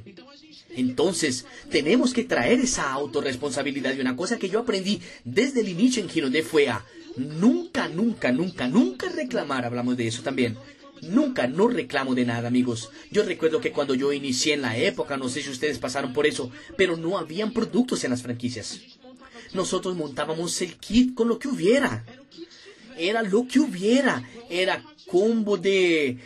Entonces, 0.79 1.45
tenemos 1.71 2.13
que 2.13 2.25
traer 2.25 2.61
esa 2.61 2.93
autorresponsabilidad. 2.93 3.95
Y 3.95 4.01
una 4.01 4.17
cosa 4.17 4.39
que 4.39 4.49
yo 4.49 4.61
aprendí 4.61 5.01
desde 5.25 5.61
el 5.61 5.69
inicio 5.69 6.03
en 6.03 6.09
Girondé 6.09 6.43
fue 6.43 6.69
a 6.69 6.85
nunca, 7.17 7.89
nunca, 7.89 8.31
nunca, 8.31 8.69
nunca 8.69 9.09
reclamar. 9.09 9.65
Hablamos 9.65 9.97
de 9.97 10.07
eso 10.07 10.23
también. 10.23 10.57
Nunca, 11.03 11.47
no 11.47 11.69
reclamo 11.69 12.15
de 12.15 12.25
nada, 12.25 12.49
amigos. 12.49 12.91
Yo 13.11 13.25
recuerdo 13.25 13.61
que 13.61 13.73
cuando 13.73 13.95
yo 13.95 14.13
inicié 14.13 14.55
en 14.55 14.63
la 14.63 14.77
época, 14.77 15.17
no 15.17 15.29
sé 15.29 15.43
si 15.43 15.51
ustedes 15.51 15.79
pasaron 15.79 16.13
por 16.13 16.27
eso, 16.27 16.51
pero 16.77 16.97
no 16.97 17.19
habían 17.19 17.53
productos 17.53 18.05
en 18.05 18.11
las 18.11 18.23
franquicias. 18.23 18.81
Nosotros 19.53 19.97
montábamos 19.97 20.61
el 20.61 20.77
kit 20.77 21.15
con 21.15 21.29
lo 21.29 21.39
que 21.39 21.49
hubiera. 21.49 22.05
Era 22.99 23.23
lo 23.23 23.47
que 23.47 23.61
hubiera. 23.61 24.23
Era 24.51 24.83
combo 25.07 25.57
de 25.57 26.19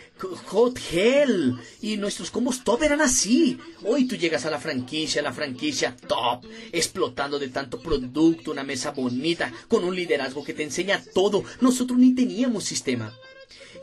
Hot 0.47 0.79
Hell. 0.91 1.55
Y 1.81 1.97
nuestros 1.97 2.31
combos 2.31 2.65
top 2.65 2.83
eran 2.83 3.01
así. 3.01 3.59
Hoy 3.85 4.07
tú 4.07 4.17
llegas 4.17 4.45
a 4.45 4.51
la 4.51 4.59
franquicia, 4.59 5.23
la 5.23 5.33
franquicia 5.33 5.97
top, 5.97 6.45
explotando 6.73 7.39
de 7.39 7.49
tanto 7.49 7.81
producto, 7.81 8.51
una 8.51 8.65
mesa 8.65 8.91
bonita, 8.93 9.53
con 9.69 9.85
un 9.85 9.95
liderazgo 9.95 10.45
que 10.45 10.55
te 10.55 10.63
enseña 10.63 11.03
todo. 11.15 11.45
Nosotros 11.61 11.99
ni 11.99 12.15
teníamos 12.15 12.65
sistema. 12.65 13.13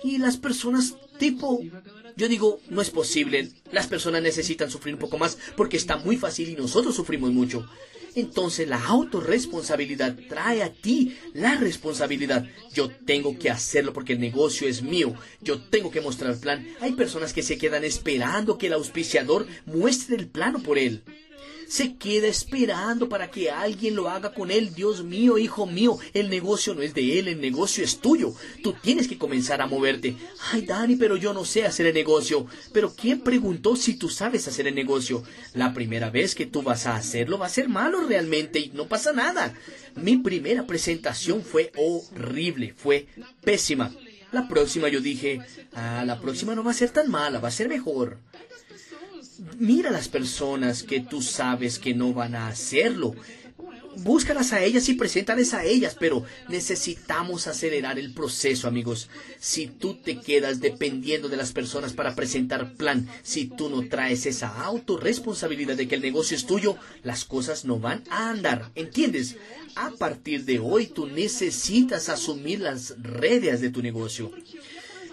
Y 0.04 0.17
las 0.17 0.38
personas 0.38 0.95
tipo 1.17 1.62
yo 2.19 2.27
digo, 2.27 2.60
no 2.69 2.82
es 2.82 2.89
posible. 2.89 3.49
Las 3.71 3.88
personas 3.88 4.21
necesitan 4.21 4.69
sufrir 4.69 4.93
un 4.93 4.99
poco 4.99 5.17
más 5.17 5.38
porque 5.55 5.77
está 5.77 5.95
muy 5.95 6.17
fácil 6.17 6.49
y 6.49 6.55
nosotros 6.55 6.93
sufrimos 6.93 7.32
mucho. 7.32 7.65
Entonces 8.13 8.67
la 8.67 8.84
autorresponsabilidad 8.86 10.17
trae 10.27 10.62
a 10.62 10.73
ti 10.73 11.15
la 11.34 11.55
responsabilidad. 11.55 12.45
Yo 12.73 12.89
tengo 12.89 13.39
que 13.39 13.49
hacerlo 13.49 13.93
porque 13.93 14.13
el 14.13 14.19
negocio 14.19 14.67
es 14.67 14.82
mío. 14.82 15.13
Yo 15.39 15.62
tengo 15.62 15.91
que 15.91 16.01
mostrar 16.01 16.34
el 16.34 16.39
plan. 16.39 16.67
Hay 16.82 16.91
personas 16.91 17.32
que 17.32 17.41
se 17.41 17.58
quedan 17.58 17.86
esperando 17.86 18.58
que 18.58 18.67
el 18.67 18.73
auspiciador 18.73 19.47
muestre 19.65 20.17
el 20.17 20.27
plano 20.27 20.60
por 20.60 20.77
él 20.77 21.01
se 21.69 21.95
queda 21.95 22.27
esperando 22.27 23.08
para 23.10 23.29
que 23.29 23.51
alguien 23.51 23.95
lo 23.95 24.10
haga 24.10 24.34
con 24.34 24.49
él. 24.49 24.73
Dios 24.73 25.03
mío, 25.03 25.38
hijo 25.38 25.67
mío, 25.67 25.99
el 26.13 26.29
negocio 26.29 26.73
no 26.73 26.82
es 26.82 26.95
de 26.95 27.19
él, 27.19 27.27
el 27.27 27.39
negocio 27.39 27.84
es 27.84 27.99
tuyo. 27.99 28.34
Tú 28.63 28.73
tienes 28.73 29.08
que 29.08 29.19
comenzar 29.19 29.62
a 29.62 29.67
moverte. 29.67 30.15
Ay, 30.51 30.63
Dani, 30.63 30.95
pero 30.95 31.15
yo 31.15 31.32
no 31.32 31.45
sé 31.45 31.65
hacer 31.65 31.86
el 31.86 31.93
negocio. 31.93 32.47
Pero 32.73 32.93
¿quién 32.93 33.21
preguntó 33.21 33.75
si 33.75 33.93
tú 33.93 34.10
sabes 34.10 34.47
hacer 34.47 34.67
el 34.67 34.73
negocio? 34.73 35.23
La 35.53 35.73
primera 35.73 36.10
vez 36.10 36.34
que 36.34 36.47
tú 36.47 36.63
vas 36.63 36.88
a 36.88 36.95
hacerlo 36.95 37.38
va 37.38 37.45
a 37.45 37.49
ser 37.49 37.69
malo 37.69 38.01
realmente 38.08 38.60
y 38.60 38.71
no 38.73 38.88
pasa 38.88 39.13
nada. 39.13 39.53
Mi 39.95 40.17
primera 40.17 40.65
presentación 40.65 41.43
fue 41.43 41.71
horrible, 41.77 42.73
fue 42.75 43.08
pésima. 43.43 43.93
La 44.32 44.47
próxima 44.47 44.89
yo 44.89 45.01
dije, 45.01 45.41
ah, 45.73 46.03
la 46.05 46.19
próxima 46.19 46.55
no 46.55 46.63
va 46.63 46.71
a 46.71 46.75
ser 46.75 46.89
tan 46.89 47.12
mala, 47.12 47.39
va 47.39 47.49
a 47.49 47.51
ser 47.51 47.69
mejor. 47.69 48.17
Mira 49.58 49.89
las 49.89 50.10
personas 50.10 50.84
que 50.84 50.99
tú 50.99 51.21
sabes 51.21 51.80
que 51.80 51.93
no 51.93 52.13
van 52.13 52.36
a 52.36 52.47
hacerlo. 52.47 53.15
Búscalas 53.97 54.54
a 54.54 54.63
ellas 54.63 54.88
y 54.88 54.93
preséntales 54.93 55.54
a 55.54 55.65
ellas, 55.65 55.95
pero 55.99 56.23
necesitamos 56.47 57.47
acelerar 57.47 57.99
el 57.99 58.13
proceso, 58.13 58.67
amigos. 58.67 59.10
Si 59.39 59.67
tú 59.67 59.95
te 59.95 60.19
quedas 60.19 60.62
dependiendo 60.62 61.28
de 61.28 61.38
las 61.38 61.52
personas 61.52 61.93
para 61.93 62.15
presentar 62.15 62.73
plan, 62.75 63.10
si 63.23 63.45
tú 63.45 63.69
no 63.69 63.88
traes 63.89 64.25
esa 64.25 64.63
autorresponsabilidad 64.63 65.75
de 65.75 65.88
que 65.88 65.95
el 65.95 66.02
negocio 66.02 66.38
es 66.38 66.45
tuyo, 66.45 66.78
las 67.04 67.25
cosas 67.25 67.65
no 67.65 67.80
van 67.80 68.04
a 68.10 68.30
andar. 68.30 68.71
¿Entiendes? 68.75 69.36
A 69.75 69.91
partir 69.91 70.45
de 70.45 70.60
hoy 70.60 70.88
tú 70.88 71.08
necesitas 71.08 72.10
asumir 72.10 72.62
las 72.62 72.95
redes 73.02 73.60
de 73.60 73.69
tu 73.69 73.82
negocio. 73.82 74.32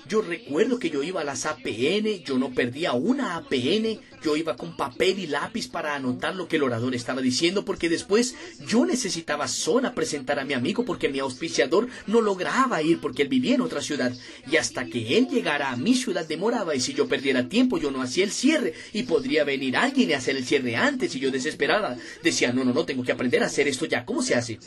Yo 0.09 0.23
recuerdo 0.23 0.79
que 0.79 0.91
yo 0.91 1.03
iba 1.03 1.21
a 1.21 1.25
las 1.25 1.47
APN, 1.47 2.23
yo 2.25 2.39
no 2.39 2.53
perdía 2.55 2.93
una 2.93 3.37
APN, 3.37 3.99
yo 4.23 4.37
iba 4.37 4.57
con 4.57 4.77
papel 4.77 5.19
y 5.19 5.27
lápiz 5.27 5.69
para 5.69 5.97
anotar 5.97 6.37
lo 6.37 6.47
que 6.47 6.57
el 6.57 6.63
orador 6.63 6.95
estaba 6.95 7.21
diciendo, 7.21 7.65
porque 7.65 7.89
después 7.89 8.37
yo 8.67 8.87
necesitaba 8.87 9.49
sola 9.49 9.95
presentar 9.95 10.39
a 10.39 10.45
mi 10.45 10.55
amigo 10.55 10.85
porque 10.85 11.09
mi 11.09 11.19
auspiciador 11.19 11.89
no 12.07 12.21
lograba 12.21 12.83
ir 12.83 13.01
porque 13.01 13.23
él 13.23 13.29
vivía 13.29 13.57
en 13.57 13.63
otra 13.63 13.81
ciudad. 13.81 14.13
Y 14.51 14.57
hasta 14.57 14.87
que 14.87 15.19
él 15.19 15.27
llegara 15.29 15.71
a 15.71 15.77
mi 15.77 15.95
ciudad 15.95 16.27
demoraba 16.27 16.75
y 16.77 16.81
si 16.81 16.95
yo 16.95 17.09
perdiera 17.09 17.49
tiempo 17.49 17.79
yo 17.79 17.91
no 17.91 18.01
hacía 18.01 18.25
el 18.25 18.31
cierre 18.31 18.75
y 18.93 19.03
podría 19.05 19.43
venir 19.43 19.77
alguien 19.77 20.11
y 20.11 20.13
hacer 20.13 20.37
el 20.37 20.45
cierre 20.45 20.77
antes 20.77 21.17
y 21.17 21.21
yo 21.21 21.33
desesperada 21.33 21.99
decía, 22.23 22.53
no, 22.53 22.65
no, 22.65 22.73
no, 22.73 22.85
tengo 22.85 23.03
que 23.03 23.13
aprender 23.13 23.43
a 23.43 23.47
hacer 23.47 23.67
esto 23.67 23.87
ya. 23.87 24.05
¿Cómo 24.05 24.23
se 24.23 24.37
hace? 24.37 24.59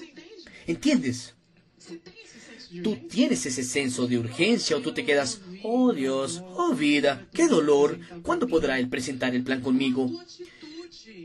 ¿Entiendes? 0.68 1.39
Tú 2.84 2.98
tienes 3.10 3.46
ese 3.46 3.64
senso 3.64 4.08
de 4.08 4.18
urgencia 4.18 4.78
o 4.78 4.82
tú 4.82 4.94
te 4.94 5.06
quedas, 5.06 5.42
oh 5.64 5.94
Dios, 5.94 6.44
oh 6.56 6.74
vida, 6.74 7.28
qué 7.34 7.48
dolor, 7.48 8.00
¿cuándo 8.24 8.48
podrá 8.48 8.80
Él 8.80 8.90
presentar 8.90 9.36
el 9.36 9.44
plan 9.44 9.62
conmigo? 9.62 10.12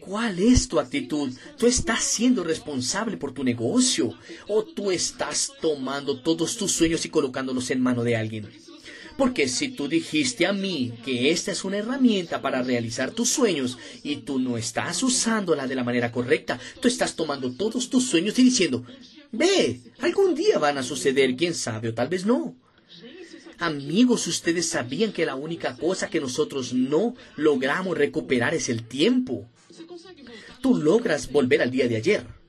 ¿Cuál 0.01 0.39
es 0.39 0.69
tu 0.69 0.79
actitud? 0.81 1.33
¿Tú 1.57 1.67
estás 1.67 2.05
siendo 2.05 2.45
responsable 2.45 3.17
por 3.17 3.33
tu 3.33 3.43
negocio? 3.43 4.13
¿O 4.49 4.63
tú 4.63 4.91
estás 4.91 5.53
tomando 5.63 6.21
todos 6.21 6.57
tus 6.57 6.73
sueños 6.73 7.05
y 7.07 7.09
colocándolos 7.09 7.71
en 7.71 7.81
mano 7.81 8.05
de 8.05 8.17
alguien? 8.17 8.51
Porque 9.17 9.49
si 9.49 9.69
tú 9.69 9.89
dijiste 9.89 10.47
a 10.47 10.53
mí 10.53 10.93
que 11.05 11.31
esta 11.31 11.53
es 11.53 11.65
una 11.65 11.79
herramienta 11.79 12.43
para 12.43 12.63
realizar 12.63 13.13
tus 13.13 13.31
sueños 13.31 13.79
y 14.03 14.17
tú 14.17 14.39
no 14.39 14.59
estás 14.59 15.03
usándola 15.03 15.67
de 15.67 15.77
la 15.77 15.85
manera 15.85 16.11
correcta, 16.11 16.59
tú 16.81 16.89
estás 16.89 17.15
tomando 17.15 17.53
todos 17.53 17.89
tus 17.89 18.05
sueños 18.05 18.39
y 18.39 18.43
diciendo, 18.43 18.85
Ve, 19.37 19.81
algún 20.01 20.35
día 20.35 20.59
van 20.59 20.79
a 20.79 20.83
suceder, 20.83 21.37
quién 21.37 21.55
sabe, 21.55 21.89
o 21.89 21.95
tal 21.95 22.09
vez 22.09 22.25
no. 22.27 22.57
Amigos, 23.59 24.27
ustedes 24.27 24.69
sabían 24.69 25.13
que 25.13 25.27
la 25.27 25.35
única 25.35 25.77
cosa 25.77 26.11
que 26.11 26.21
nosotros 26.21 26.73
no 26.73 27.15
logramos 27.37 27.97
recuperar 27.97 28.55
es 28.55 28.69
el 28.69 28.87
tiempo. 28.87 29.49
Tú 30.61 30.77
logras 30.77 31.31
volver 31.31 31.63
al 31.63 31.71
día 31.71 31.89
de 31.89 31.97
ayer 31.97 32.44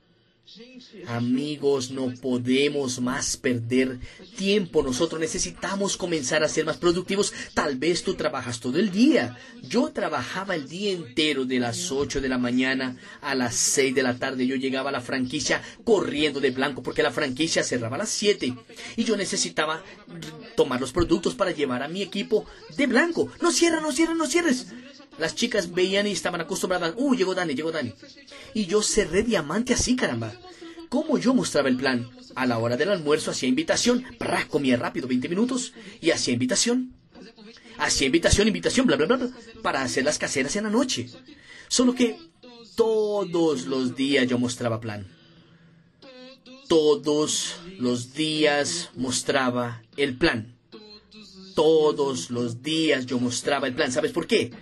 Amigos, 1.06 1.90
no 1.90 2.12
podemos 2.14 3.00
más 3.00 3.36
perder 3.36 3.98
tiempo. 4.36 4.82
Nosotros 4.82 5.20
necesitamos 5.20 5.96
comenzar 5.96 6.42
a 6.42 6.48
ser 6.48 6.64
más 6.64 6.78
productivos. 6.78 7.32
Tal 7.54 7.76
vez 7.76 8.02
tú 8.02 8.14
trabajas 8.14 8.60
todo 8.60 8.78
el 8.78 8.90
día. 8.90 9.38
Yo 9.62 9.90
trabajaba 9.92 10.54
el 10.54 10.68
día 10.68 10.92
entero 10.92 11.44
de 11.44 11.60
las 11.60 11.92
8 11.92 12.20
de 12.20 12.28
la 12.28 12.38
mañana 12.38 12.96
a 13.20 13.34
las 13.34 13.54
6 13.56 13.94
de 13.94 14.02
la 14.02 14.14
tarde. 14.14 14.46
Yo 14.46 14.56
llegaba 14.56 14.90
a 14.90 14.92
la 14.92 15.00
franquicia 15.00 15.62
corriendo 15.84 16.40
de 16.40 16.50
blanco 16.50 16.82
porque 16.82 17.02
la 17.02 17.12
franquicia 17.12 17.62
cerraba 17.62 17.96
a 17.96 18.00
las 18.00 18.10
7. 18.10 18.54
Y 18.96 19.04
yo 19.04 19.16
necesitaba 19.16 19.82
tomar 20.56 20.80
los 20.80 20.92
productos 20.92 21.34
para 21.34 21.50
llevar 21.50 21.82
a 21.82 21.88
mi 21.88 22.02
equipo 22.02 22.46
de 22.76 22.86
blanco. 22.86 23.28
No 23.42 23.52
cierra, 23.52 23.80
no 23.80 23.92
cierra, 23.92 24.14
no 24.14 24.26
cierres. 24.26 24.68
Las 25.18 25.34
chicas 25.34 25.72
veían 25.72 26.06
y 26.06 26.12
estaban 26.12 26.40
acostumbradas. 26.40 26.94
Uh, 26.96 27.14
llegó 27.14 27.34
Dani, 27.34 27.54
llegó 27.54 27.72
Dani. 27.72 27.94
Y 28.54 28.66
yo 28.66 28.82
cerré 28.82 29.22
diamante 29.22 29.72
así, 29.72 29.96
caramba. 29.96 30.34
¿Cómo 30.88 31.18
yo 31.18 31.34
mostraba 31.34 31.68
el 31.68 31.76
plan? 31.76 32.08
A 32.34 32.46
la 32.46 32.58
hora 32.58 32.76
del 32.76 32.90
almuerzo 32.90 33.30
hacía 33.30 33.48
invitación. 33.48 34.04
Comía 34.48 34.76
rápido 34.76 35.08
20 35.08 35.28
minutos 35.28 35.72
y 36.00 36.10
hacía 36.10 36.34
invitación. 36.34 36.94
Hacía 37.78 38.06
invitación, 38.06 38.48
invitación, 38.48 38.86
bla, 38.86 38.96
bla, 38.96 39.06
bla, 39.06 39.16
bla, 39.16 39.30
para 39.62 39.82
hacer 39.82 40.04
las 40.04 40.18
caseras 40.18 40.56
en 40.56 40.64
la 40.64 40.70
noche. 40.70 41.08
Solo 41.68 41.94
que 41.94 42.18
todos 42.74 43.66
los 43.66 43.96
días 43.96 44.26
yo 44.28 44.38
mostraba 44.38 44.80
plan. 44.80 45.06
Todos 46.68 47.56
los 47.78 48.14
días 48.14 48.90
mostraba 48.94 49.82
el 49.96 50.16
plan. 50.16 50.54
Todos 51.54 52.30
los 52.30 52.62
días 52.62 53.06
yo 53.06 53.18
mostraba 53.18 53.66
el 53.66 53.74
plan. 53.74 53.92
¿Sabes 53.92 54.12
por 54.12 54.26
qué? 54.26 54.52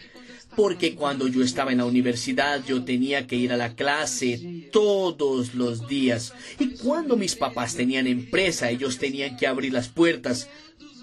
Porque 0.57 0.95
cuando 0.95 1.29
yo 1.29 1.43
estaba 1.43 1.73
en 1.73 1.79
la 1.79 1.85
universidad 1.85 2.65
yo 2.65 2.85
tenía 2.85 3.27
que 3.27 3.37
ir 3.37 3.53
a 3.53 3.57
la 3.57 3.75
clase 3.75 4.69
todos 4.73 5.55
los 5.55 5.87
días. 5.89 6.33
Y 6.59 6.71
cuando 6.77 7.17
mis 7.17 7.35
papás 7.35 7.75
tenían 7.75 8.07
empresa, 8.07 8.71
ellos 8.71 8.99
tenían 8.99 9.37
que 9.37 9.47
abrir 9.47 9.73
las 9.73 9.89
puertas 9.89 10.49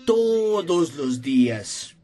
todos 0.05 0.95
los 0.95 1.21
días. 1.21 1.95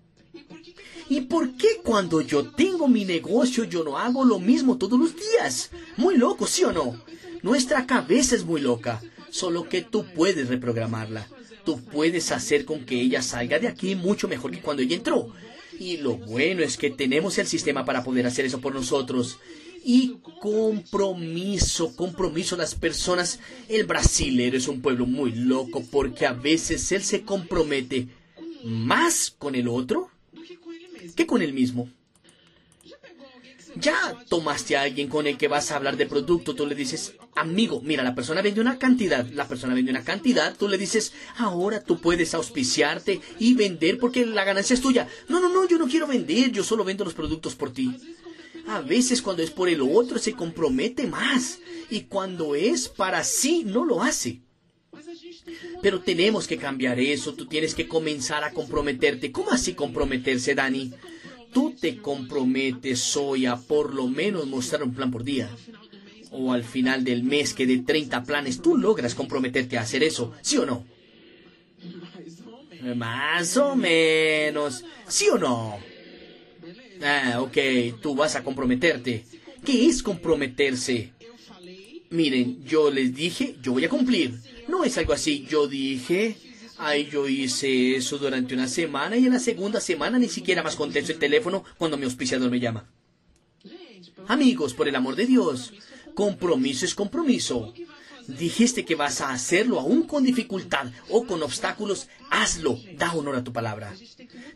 ¿Y 1.09 1.21
por 1.21 1.55
qué 1.55 1.79
cuando 1.83 2.21
yo 2.21 2.49
tengo 2.51 2.87
mi 2.87 3.05
negocio 3.05 3.63
yo 3.63 3.83
no 3.83 3.97
hago 3.97 4.25
lo 4.25 4.39
mismo 4.39 4.77
todos 4.77 4.99
los 4.99 5.15
días? 5.15 5.71
Muy 5.95 6.17
loco, 6.17 6.47
¿sí 6.47 6.65
o 6.65 6.73
no? 6.73 7.01
Nuestra 7.43 7.85
cabeza 7.85 8.35
es 8.35 8.43
muy 8.43 8.59
loca, 8.59 9.01
solo 9.29 9.69
que 9.69 9.81
tú 9.81 10.05
puedes 10.13 10.49
reprogramarla. 10.49 11.27
Tú 11.63 11.81
puedes 11.81 12.31
hacer 12.31 12.65
con 12.65 12.85
que 12.85 12.99
ella 12.99 13.21
salga 13.21 13.59
de 13.59 13.67
aquí 13.67 13.95
mucho 13.95 14.27
mejor 14.27 14.51
que 14.51 14.61
cuando 14.61 14.83
ella 14.83 14.95
entró. 14.95 15.33
Y 15.79 15.97
lo 15.97 16.15
bueno 16.17 16.63
es 16.63 16.77
que 16.77 16.89
tenemos 16.89 17.37
el 17.37 17.47
sistema 17.47 17.85
para 17.85 18.03
poder 18.03 18.25
hacer 18.25 18.45
eso 18.45 18.59
por 18.59 18.73
nosotros. 18.73 19.39
Y 19.83 20.17
compromiso, 20.41 21.95
compromiso 21.95 22.57
las 22.57 22.75
personas. 22.75 23.39
El 23.69 23.85
brasilero 23.85 24.57
es 24.57 24.67
un 24.67 24.81
pueblo 24.81 25.05
muy 25.05 25.31
loco 25.31 25.83
porque 25.89 26.25
a 26.25 26.33
veces 26.33 26.91
él 26.91 27.03
se 27.03 27.21
compromete 27.21 28.07
más 28.63 29.33
con 29.37 29.55
el 29.55 29.67
otro 29.67 30.09
que 31.15 31.25
con 31.25 31.41
él 31.41 31.53
mismo. 31.53 31.89
Ya 33.79 34.15
tomaste 34.29 34.77
a 34.77 34.83
alguien 34.83 35.09
con 35.09 35.27
el 35.27 35.37
que 35.37 35.47
vas 35.47 35.71
a 35.71 35.75
hablar 35.75 35.97
de 35.97 36.05
producto, 36.05 36.55
tú 36.55 36.65
le 36.65 36.75
dices, 36.75 37.13
amigo, 37.35 37.81
mira, 37.81 38.03
la 38.03 38.15
persona 38.15 38.41
vende 38.41 38.61
una 38.61 38.79
cantidad, 38.79 39.25
la 39.31 39.47
persona 39.47 39.73
vende 39.73 39.91
una 39.91 40.03
cantidad, 40.03 40.55
tú 40.55 40.67
le 40.67 40.77
dices, 40.77 41.13
ahora 41.37 41.83
tú 41.83 41.99
puedes 41.99 42.33
auspiciarte 42.33 43.21
y 43.39 43.53
vender 43.53 43.97
porque 43.97 44.25
la 44.25 44.43
ganancia 44.43 44.73
es 44.73 44.81
tuya. 44.81 45.07
No, 45.27 45.39
no, 45.39 45.49
no, 45.49 45.67
yo 45.67 45.77
no 45.77 45.87
quiero 45.87 46.07
vender, 46.07 46.51
yo 46.51 46.63
solo 46.63 46.83
vendo 46.83 47.03
los 47.03 47.13
productos 47.13 47.55
por 47.55 47.71
ti. 47.71 47.95
A 48.67 48.81
veces 48.81 49.21
cuando 49.21 49.43
es 49.43 49.51
por 49.51 49.69
el 49.69 49.81
otro 49.81 50.19
se 50.19 50.33
compromete 50.33 51.07
más 51.07 51.59
y 51.89 52.01
cuando 52.01 52.55
es 52.55 52.89
para 52.89 53.23
sí 53.23 53.63
no 53.65 53.85
lo 53.85 54.01
hace. 54.01 54.41
Pero 55.81 56.01
tenemos 56.01 56.47
que 56.47 56.57
cambiar 56.57 56.99
eso, 56.99 57.33
tú 57.33 57.45
tienes 57.45 57.75
que 57.75 57.87
comenzar 57.87 58.43
a 58.43 58.51
comprometerte. 58.51 59.31
¿Cómo 59.31 59.51
así 59.51 59.73
comprometerse, 59.73 60.55
Dani? 60.55 60.93
Tú 61.57 61.73
te 61.73 61.97
comprometes 61.97 63.17
hoy 63.17 63.47
a 63.47 63.55
por 63.55 63.91
lo 63.91 64.05
menos 64.05 64.45
mostrar 64.45 64.83
un 64.83 64.93
plan 64.93 65.09
por 65.09 65.23
día, 65.23 65.49
o 66.29 66.53
al 66.53 66.63
final 66.63 67.03
del 67.03 67.23
mes 67.23 67.55
que 67.55 67.65
de 67.65 67.79
30 67.79 68.25
planes 68.25 68.61
tú 68.61 68.77
logras 68.77 69.15
comprometerte 69.15 69.75
a 69.75 69.81
hacer 69.81 70.03
eso, 70.03 70.35
¿sí 70.43 70.57
o 70.57 70.67
no? 70.67 70.85
Más 72.95 73.57
o 73.57 73.75
menos. 73.75 74.85
¿Sí 75.07 75.29
o 75.29 75.39
no? 75.39 75.79
Ah, 77.01 77.39
ok, 77.41 77.57
tú 78.03 78.13
vas 78.13 78.35
a 78.35 78.43
comprometerte. 78.43 79.25
¿Qué 79.65 79.87
es 79.87 80.03
comprometerse? 80.03 81.13
Miren, 82.11 82.63
yo 82.65 82.91
les 82.91 83.15
dije, 83.15 83.55
yo 83.63 83.71
voy 83.71 83.85
a 83.85 83.89
cumplir. 83.89 84.35
No 84.67 84.83
es 84.83 84.95
algo 84.99 85.13
así, 85.13 85.47
yo 85.49 85.67
dije, 85.67 86.37
ay, 86.77 87.09
yo 87.11 87.27
hice 87.27 87.95
eso 87.95 88.17
durante 88.17 88.53
una 88.53 88.67
semana 88.67 89.17
y 89.17 89.25
en 89.25 89.33
la 89.33 89.39
segunda 89.39 89.81
semana 89.81 90.19
ni 90.19 90.29
siquiera 90.29 90.63
más 90.63 90.75
contesto 90.75 91.11
el 91.11 91.19
teléfono 91.19 91.63
cuando 91.77 91.97
mi 91.97 92.05
auspiciador 92.05 92.49
me 92.49 92.59
llama. 92.59 92.89
Amigos, 94.27 94.73
por 94.73 94.87
el 94.87 94.95
amor 94.95 95.15
de 95.15 95.25
Dios, 95.25 95.73
compromiso 96.13 96.85
es 96.85 96.95
compromiso. 96.95 97.73
Dijiste 98.27 98.83
que 98.83 98.95
vas 98.95 99.21
a 99.21 99.31
hacerlo 99.31 99.79
aún 99.79 100.03
con 100.03 100.25
dificultad 100.25 100.87
o 101.09 101.25
con 101.25 101.41
obstáculos, 101.43 102.09
hazlo, 102.29 102.77
da 102.97 103.13
honor 103.13 103.37
a 103.37 103.43
tu 103.43 103.53
palabra. 103.53 103.95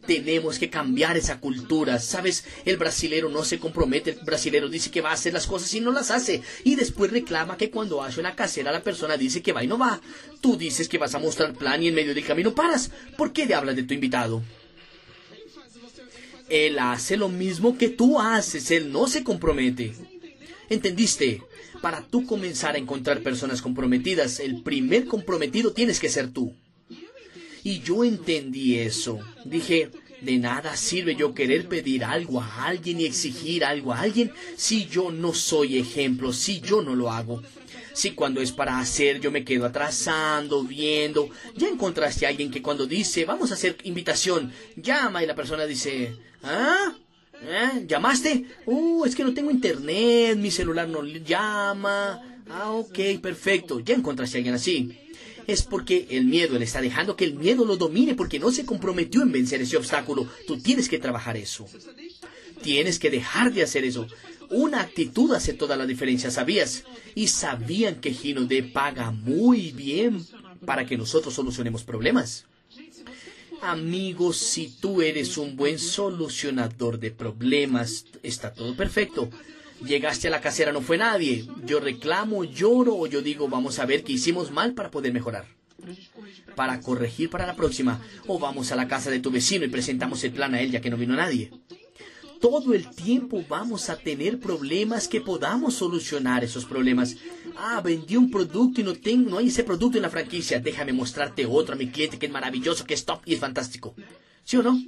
Tenemos 0.05 0.59
que 0.59 0.69
cambiar 0.69 1.15
esa 1.15 1.39
cultura. 1.39 1.97
Sabes, 1.99 2.43
el 2.65 2.75
brasilero 2.75 3.29
no 3.29 3.45
se 3.45 3.59
compromete, 3.59 4.11
el 4.11 4.19
brasilero 4.25 4.67
dice 4.67 4.91
que 4.91 4.99
va 4.99 5.11
a 5.11 5.13
hacer 5.13 5.31
las 5.31 5.47
cosas 5.47 5.73
y 5.73 5.79
no 5.79 5.91
las 5.93 6.11
hace. 6.11 6.41
Y 6.65 6.75
después 6.75 7.11
reclama 7.11 7.55
que 7.55 7.71
cuando 7.71 8.03
hace 8.03 8.19
una 8.19 8.35
casera 8.35 8.73
la 8.73 8.83
persona 8.83 9.15
dice 9.15 9.41
que 9.41 9.53
va 9.53 9.63
y 9.63 9.67
no 9.67 9.77
va. 9.77 10.01
Tú 10.41 10.57
dices 10.57 10.89
que 10.89 10.97
vas 10.97 11.15
a 11.15 11.19
mostrar 11.19 11.53
plan 11.53 11.81
y 11.81 11.87
en 11.87 11.95
medio 11.95 12.13
del 12.13 12.25
camino 12.25 12.53
paras. 12.53 12.91
¿Por 13.17 13.31
qué 13.31 13.45
le 13.45 13.55
hablas 13.55 13.77
de 13.77 13.83
tu 13.83 13.93
invitado? 13.93 14.41
Él 16.49 16.77
hace 16.79 17.15
lo 17.15 17.29
mismo 17.29 17.77
que 17.77 17.87
tú 17.87 18.19
haces, 18.19 18.69
él 18.71 18.91
no 18.91 19.07
se 19.07 19.23
compromete. 19.23 19.93
¿Entendiste? 20.69 21.41
Para 21.81 22.01
tú 22.01 22.25
comenzar 22.25 22.75
a 22.75 22.77
encontrar 22.77 23.21
personas 23.21 23.61
comprometidas, 23.61 24.39
el 24.39 24.61
primer 24.61 25.05
comprometido 25.05 25.73
tienes 25.73 25.99
que 25.99 26.09
ser 26.09 26.31
tú. 26.31 26.53
Y 27.63 27.79
yo 27.79 28.03
entendí 28.03 28.77
eso. 28.77 29.19
Dije, 29.45 29.91
de 30.21 30.37
nada 30.37 30.75
sirve 30.75 31.15
yo 31.15 31.33
querer 31.33 31.67
pedir 31.67 32.03
algo 32.03 32.41
a 32.41 32.65
alguien 32.65 33.01
y 33.01 33.05
exigir 33.05 33.65
algo 33.65 33.93
a 33.93 34.01
alguien 34.01 34.31
si 34.55 34.85
yo 34.85 35.11
no 35.11 35.33
soy 35.33 35.79
ejemplo, 35.79 36.31
si 36.31 36.61
yo 36.61 36.81
no 36.81 36.95
lo 36.95 37.11
hago. 37.11 37.41
Si 37.93 38.11
cuando 38.11 38.41
es 38.41 38.51
para 38.51 38.79
hacer 38.79 39.19
yo 39.19 39.31
me 39.31 39.43
quedo 39.43 39.65
atrasando, 39.65 40.63
viendo. 40.63 41.29
Ya 41.55 41.67
encontraste 41.67 42.25
a 42.25 42.29
alguien 42.29 42.51
que 42.51 42.61
cuando 42.61 42.85
dice, 42.85 43.25
vamos 43.25 43.51
a 43.51 43.55
hacer 43.55 43.77
invitación, 43.83 44.53
llama 44.75 45.23
y 45.23 45.27
la 45.27 45.35
persona 45.35 45.65
dice, 45.65 46.15
¿ah? 46.43 46.93
¿Eh? 47.43 47.85
¿Llamaste? 47.87 48.45
Uh, 48.65 49.05
es 49.05 49.15
que 49.15 49.23
no 49.23 49.33
tengo 49.33 49.51
internet, 49.51 50.37
mi 50.37 50.51
celular 50.51 50.87
no 50.87 51.03
llama. 51.03 52.21
Ah, 52.49 52.71
ok, 52.71 53.19
perfecto. 53.21 53.79
Ya 53.79 53.95
encontraste 53.95 54.37
a 54.37 54.39
alguien 54.39 54.55
así. 54.55 54.97
Es 55.47 55.63
porque 55.63 56.07
el 56.11 56.25
miedo, 56.25 56.57
le 56.57 56.65
está 56.65 56.81
dejando 56.81 57.15
que 57.15 57.25
el 57.25 57.33
miedo 57.33 57.65
lo 57.65 57.77
domine 57.77 58.13
porque 58.13 58.39
no 58.39 58.51
se 58.51 58.65
comprometió 58.65 59.21
en 59.21 59.31
vencer 59.31 59.61
ese 59.61 59.77
obstáculo. 59.77 60.27
Tú 60.45 60.59
tienes 60.59 60.87
que 60.87 60.99
trabajar 60.99 61.35
eso. 61.35 61.65
Tienes 62.61 62.99
que 62.99 63.09
dejar 63.09 63.51
de 63.53 63.63
hacer 63.63 63.83
eso. 63.85 64.07
Una 64.49 64.81
actitud 64.81 65.33
hace 65.33 65.53
toda 65.53 65.77
la 65.77 65.85
diferencia, 65.85 66.29
¿sabías? 66.29 66.83
Y 67.15 67.27
sabían 67.27 67.95
que 67.95 68.13
Gino 68.13 68.45
de 68.45 68.63
paga 68.63 69.11
muy 69.11 69.71
bien 69.71 70.25
para 70.65 70.85
que 70.85 70.97
nosotros 70.97 71.33
solucionemos 71.33 71.83
problemas. 71.83 72.45
Amigos, 73.61 74.37
si 74.37 74.67
tú 74.67 75.01
eres 75.01 75.37
un 75.37 75.55
buen 75.55 75.77
solucionador 75.77 76.99
de 76.99 77.11
problemas, 77.11 78.05
está 78.23 78.53
todo 78.53 78.75
perfecto. 78.75 79.29
Llegaste 79.85 80.27
a 80.27 80.31
la 80.31 80.41
casera, 80.41 80.71
no 80.71 80.81
fue 80.81 80.97
nadie. 80.97 81.45
Yo 81.65 81.79
reclamo, 81.79 82.43
lloro 82.43 82.95
o 82.95 83.07
yo 83.07 83.21
digo, 83.21 83.47
vamos 83.47 83.79
a 83.79 83.85
ver 83.85 84.03
qué 84.03 84.13
hicimos 84.13 84.51
mal 84.51 84.73
para 84.73 84.91
poder 84.91 85.13
mejorar. 85.13 85.45
Para 86.55 86.79
corregir 86.81 87.29
para 87.29 87.47
la 87.47 87.55
próxima. 87.55 88.01
O 88.27 88.39
vamos 88.39 88.71
a 88.71 88.75
la 88.75 88.87
casa 88.87 89.09
de 89.09 89.19
tu 89.19 89.31
vecino 89.31 89.65
y 89.65 89.69
presentamos 89.69 90.23
el 90.23 90.31
plan 90.31 90.53
a 90.53 90.61
él 90.61 90.71
ya 90.71 90.81
que 90.81 90.89
no 90.89 90.97
vino 90.97 91.15
nadie 91.15 91.51
todo 92.41 92.73
el 92.73 92.89
tiempo 92.89 93.45
vamos 93.47 93.89
a 93.89 93.97
tener 93.97 94.39
problemas 94.39 95.07
que 95.07 95.21
podamos 95.21 95.75
solucionar 95.75 96.43
esos 96.43 96.65
problemas. 96.65 97.15
Ah, 97.55 97.81
vendí 97.81 98.17
un 98.17 98.31
producto 98.31 98.81
y 98.81 98.83
no 98.83 98.95
tengo, 98.95 99.29
no 99.29 99.37
hay 99.37 99.47
ese 99.47 99.63
producto 99.63 99.97
en 99.97 100.01
la 100.01 100.09
franquicia. 100.09 100.59
Déjame 100.59 100.91
mostrarte 100.91 101.45
otro 101.45 101.75
a 101.75 101.77
mi 101.77 101.87
cliente 101.87 102.17
que 102.17 102.25
es 102.25 102.31
maravilloso, 102.31 102.85
que 102.85 102.95
es 102.95 103.05
top 103.05 103.21
y 103.25 103.35
es 103.35 103.39
fantástico. 103.39 103.93
¿Sí 104.43 104.57
o 104.57 104.63
no? 104.63 104.81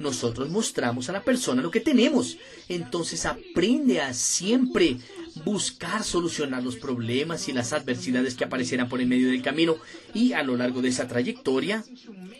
Nosotros 0.00 0.48
mostramos 0.50 1.08
a 1.08 1.12
la 1.12 1.22
persona 1.22 1.62
lo 1.62 1.70
que 1.70 1.80
tenemos. 1.80 2.38
Entonces 2.68 3.26
aprende 3.26 4.00
a 4.00 4.14
siempre 4.14 4.96
buscar 5.44 6.02
solucionar 6.02 6.62
los 6.64 6.76
problemas 6.76 7.48
y 7.48 7.52
las 7.52 7.72
adversidades 7.72 8.34
que 8.34 8.44
aparecerán 8.44 8.88
por 8.88 9.00
el 9.00 9.06
medio 9.06 9.28
del 9.28 9.42
camino. 9.42 9.76
Y 10.14 10.32
a 10.32 10.42
lo 10.42 10.56
largo 10.56 10.80
de 10.80 10.88
esa 10.88 11.06
trayectoria, 11.06 11.84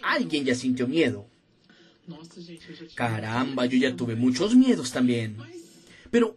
alguien 0.03 0.47
ya 0.47 0.55
sintió 0.55 0.89
miedo. 0.89 1.29
Caramba, 2.95 3.67
yo 3.67 3.79
ya 3.79 3.97
tuve 3.97 4.15
muchos 4.15 4.55
miedos 4.55 4.93
también. 4.93 5.37
Pero, 6.11 6.37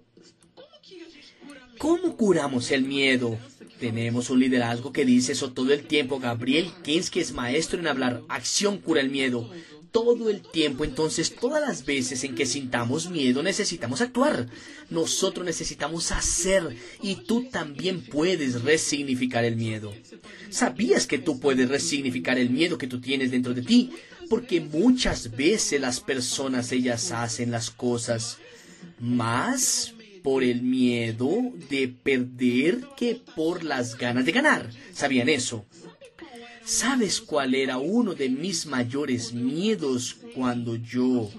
¿cómo 1.77 2.15
curamos 2.15 2.71
el 2.71 2.83
miedo? 2.83 3.37
Tenemos 3.79 4.31
un 4.31 4.39
liderazgo 4.39 4.91
que 4.91 5.05
dice 5.05 5.33
eso 5.33 5.53
todo 5.53 5.71
el 5.73 5.83
tiempo. 5.83 6.19
Gabriel 6.19 6.71
Kinski 6.83 7.19
es 7.19 7.33
maestro 7.33 7.79
en 7.79 7.87
hablar. 7.87 8.23
Acción 8.27 8.79
cura 8.79 9.01
el 9.01 9.09
miedo. 9.09 9.49
Todo 9.91 10.29
el 10.29 10.41
tiempo, 10.41 10.83
entonces, 10.83 11.35
todas 11.35 11.65
las 11.65 11.85
veces 11.85 12.23
en 12.23 12.35
que 12.35 12.45
sintamos 12.45 13.09
miedo, 13.09 13.41
necesitamos 13.41 14.01
actuar. 14.01 14.47
Nosotros 14.89 15.45
necesitamos 15.45 16.11
hacer 16.11 16.75
y 17.01 17.15
tú 17.15 17.45
también 17.49 18.01
puedes 18.01 18.61
resignificar 18.63 19.45
el 19.45 19.55
miedo. 19.55 19.93
¿Sabías 20.49 21.07
que 21.07 21.17
tú 21.17 21.39
puedes 21.39 21.69
resignificar 21.69 22.37
el 22.37 22.49
miedo 22.49 22.77
que 22.77 22.87
tú 22.87 22.99
tienes 22.99 23.31
dentro 23.31 23.53
de 23.53 23.61
ti? 23.61 23.91
Porque 24.29 24.61
muchas 24.61 25.35
veces 25.35 25.79
las 25.79 25.99
personas 25.99 26.71
ellas 26.71 27.11
hacen 27.11 27.51
las 27.51 27.71
cosas 27.71 28.37
más 28.99 29.93
por 30.23 30.43
el 30.43 30.61
miedo 30.61 31.29
de 31.69 31.87
perder 31.87 32.85
que 32.97 33.21
por 33.35 33.63
las 33.63 33.97
ganas 33.97 34.25
de 34.25 34.31
ganar. 34.31 34.69
¿Sabían 34.93 35.29
eso? 35.29 35.65
¿Sabes 36.65 37.21
cuál 37.21 37.55
era 37.55 37.77
uno 37.77 38.13
de 38.13 38.27
mis 38.27 38.65
mayores 38.65 39.31
miedos 39.31 40.17
cuando 40.35 40.75
yo 40.75 41.29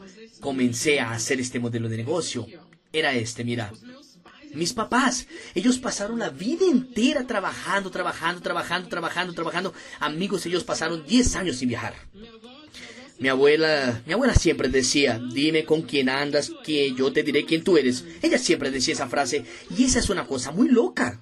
comencé 0.40 1.00
a 1.00 1.12
hacer 1.12 1.38
este 1.38 1.60
modelo 1.60 1.88
de 1.88 1.98
negocio? 1.98 2.46
Era 2.92 3.12
este, 3.12 3.44
mira. 3.44 3.72
Mis 4.54 4.72
papás, 4.72 5.26
ellos 5.54 5.78
pasaron 5.78 6.18
la 6.18 6.30
vida 6.30 6.64
entera 6.64 7.26
trabajando, 7.26 7.90
trabajando, 7.90 8.40
trabajando, 8.40 8.88
trabajando, 8.88 9.34
trabajando. 9.34 9.74
Amigos, 10.00 10.46
ellos 10.46 10.64
pasaron 10.64 11.04
10 11.06 11.36
años 11.36 11.56
sin 11.56 11.68
viajar. 11.68 11.94
Mi 13.18 13.28
abuela, 13.28 14.02
mi 14.06 14.12
abuela 14.12 14.34
siempre 14.34 14.68
decía, 14.68 15.20
dime 15.32 15.64
con 15.64 15.82
quién 15.82 16.08
andas, 16.08 16.52
que 16.64 16.94
yo 16.94 17.12
te 17.12 17.24
diré 17.24 17.44
quién 17.44 17.64
tú 17.64 17.76
eres. 17.76 18.04
Ella 18.22 18.38
siempre 18.38 18.70
decía 18.70 18.94
esa 18.94 19.08
frase 19.08 19.44
y 19.76 19.84
esa 19.84 19.98
es 19.98 20.08
una 20.08 20.26
cosa 20.26 20.52
muy 20.52 20.68
loca. 20.68 21.20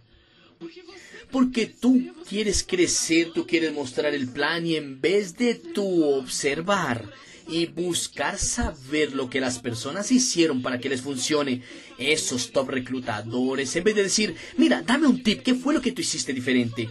Porque 1.30 1.66
tú 1.66 2.12
quieres 2.28 2.62
crecer, 2.62 3.32
tú 3.32 3.46
quieres 3.46 3.72
mostrar 3.72 4.14
el 4.14 4.28
plan 4.28 4.66
y 4.66 4.76
en 4.76 5.00
vez 5.00 5.37
de 5.37 5.54
tú 5.54 6.04
observar 6.04 7.11
y 7.48 7.66
buscar 7.66 8.38
saber 8.38 9.14
lo 9.14 9.30
que 9.30 9.40
las 9.40 9.59
personas 9.59 10.11
hicieron 10.12 10.62
para 10.62 10.78
que 10.78 10.88
les 10.88 11.00
funcione, 11.00 11.62
esos 11.96 12.52
top 12.52 12.70
reclutadores, 12.70 13.74
en 13.76 13.85
vez 13.85 13.94
de 13.94 14.02
decir, 14.02 14.35
mira, 14.56 14.82
dame 14.82 15.06
un 15.06 15.22
tip, 15.22 15.42
¿qué 15.42 15.54
fue 15.54 15.72
lo 15.72 15.80
que 15.80 15.92
tú 15.92 16.00
hiciste 16.00 16.32
diferente? 16.32 16.88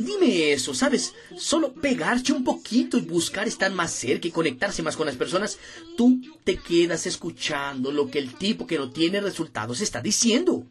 Dime 0.00 0.52
eso, 0.52 0.72
¿sabes? 0.72 1.12
Solo 1.36 1.74
pegarse 1.74 2.32
un 2.32 2.42
poquito 2.42 2.96
y 2.96 3.02
buscar 3.02 3.46
estar 3.46 3.70
más 3.70 3.92
cerca 3.92 4.26
y 4.26 4.30
conectarse 4.30 4.82
más 4.82 4.96
con 4.96 5.04
las 5.04 5.16
personas. 5.16 5.58
Tú 5.94 6.22
te 6.42 6.56
quedas 6.56 7.04
escuchando 7.06 7.92
lo 7.92 8.10
que 8.10 8.18
el 8.18 8.32
tipo 8.32 8.66
que 8.66 8.78
no 8.78 8.90
tiene 8.90 9.20
resultados 9.20 9.82
está 9.82 10.00
diciendo. 10.00 10.64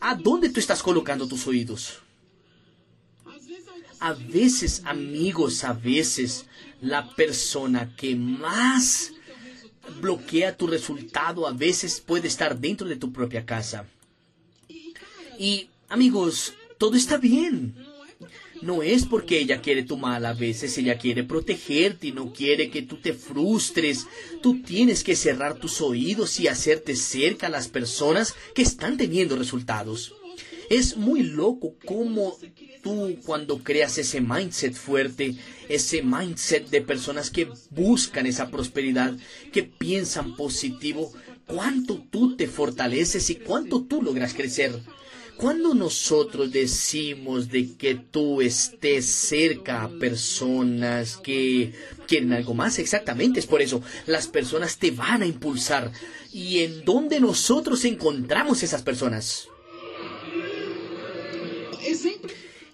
¿A 0.00 0.16
dónde 0.16 0.48
tú 0.48 0.58
estás 0.58 0.82
colocando 0.82 1.28
tus 1.28 1.46
oídos? 1.46 2.00
A 4.00 4.12
veces, 4.12 4.82
amigos, 4.84 5.62
a 5.62 5.72
veces 5.72 6.46
la 6.80 7.14
persona 7.14 7.94
que 7.94 8.16
más 8.16 9.12
bloquea 10.00 10.56
tu 10.56 10.66
resultado 10.66 11.46
a 11.46 11.52
veces 11.52 12.00
puede 12.00 12.26
estar 12.26 12.58
dentro 12.58 12.88
de 12.88 12.96
tu 12.96 13.12
propia 13.12 13.46
casa. 13.46 13.86
Y, 15.38 15.70
amigos, 15.88 16.54
todo 16.76 16.96
está 16.96 17.18
bien. 17.18 17.85
No 18.66 18.82
es 18.82 19.06
porque 19.06 19.38
ella 19.38 19.62
quiere 19.62 19.84
tu 19.84 19.96
mal, 19.96 20.26
a 20.26 20.32
veces 20.32 20.76
ella 20.76 20.98
quiere 20.98 21.22
protegerte 21.22 22.08
y 22.08 22.12
no 22.12 22.32
quiere 22.32 22.68
que 22.68 22.82
tú 22.82 22.96
te 22.96 23.12
frustres. 23.12 24.08
Tú 24.42 24.60
tienes 24.60 25.04
que 25.04 25.14
cerrar 25.14 25.54
tus 25.54 25.80
oídos 25.80 26.40
y 26.40 26.48
hacerte 26.48 26.96
cerca 26.96 27.46
a 27.46 27.50
las 27.50 27.68
personas 27.68 28.34
que 28.56 28.62
están 28.62 28.96
teniendo 28.96 29.36
resultados. 29.36 30.16
Es 30.68 30.96
muy 30.96 31.22
loco 31.22 31.76
cómo 31.84 32.36
tú 32.82 33.16
cuando 33.24 33.62
creas 33.62 33.98
ese 33.98 34.20
mindset 34.20 34.74
fuerte, 34.74 35.36
ese 35.68 36.02
mindset 36.02 36.68
de 36.68 36.80
personas 36.80 37.30
que 37.30 37.48
buscan 37.70 38.26
esa 38.26 38.50
prosperidad, 38.50 39.16
que 39.52 39.62
piensan 39.62 40.34
positivo, 40.34 41.12
cuánto 41.46 42.02
tú 42.10 42.34
te 42.34 42.48
fortaleces 42.48 43.30
y 43.30 43.36
cuánto 43.36 43.84
tú 43.84 44.02
logras 44.02 44.34
crecer. 44.34 44.72
Cuando 45.36 45.74
nosotros 45.74 46.50
decimos 46.50 47.50
de 47.50 47.74
que 47.76 47.94
tú 47.94 48.40
estés 48.40 49.04
cerca 49.04 49.82
a 49.82 49.90
personas 49.90 51.18
que 51.18 51.74
quieren 52.06 52.32
algo 52.32 52.54
más, 52.54 52.78
exactamente 52.78 53.40
es 53.40 53.46
por 53.46 53.60
eso, 53.60 53.82
las 54.06 54.28
personas 54.28 54.78
te 54.78 54.92
van 54.92 55.22
a 55.22 55.26
impulsar. 55.26 55.92
¿Y 56.32 56.60
en 56.60 56.84
dónde 56.86 57.20
nosotros 57.20 57.84
encontramos 57.84 58.62
esas 58.62 58.82
personas? 58.82 59.48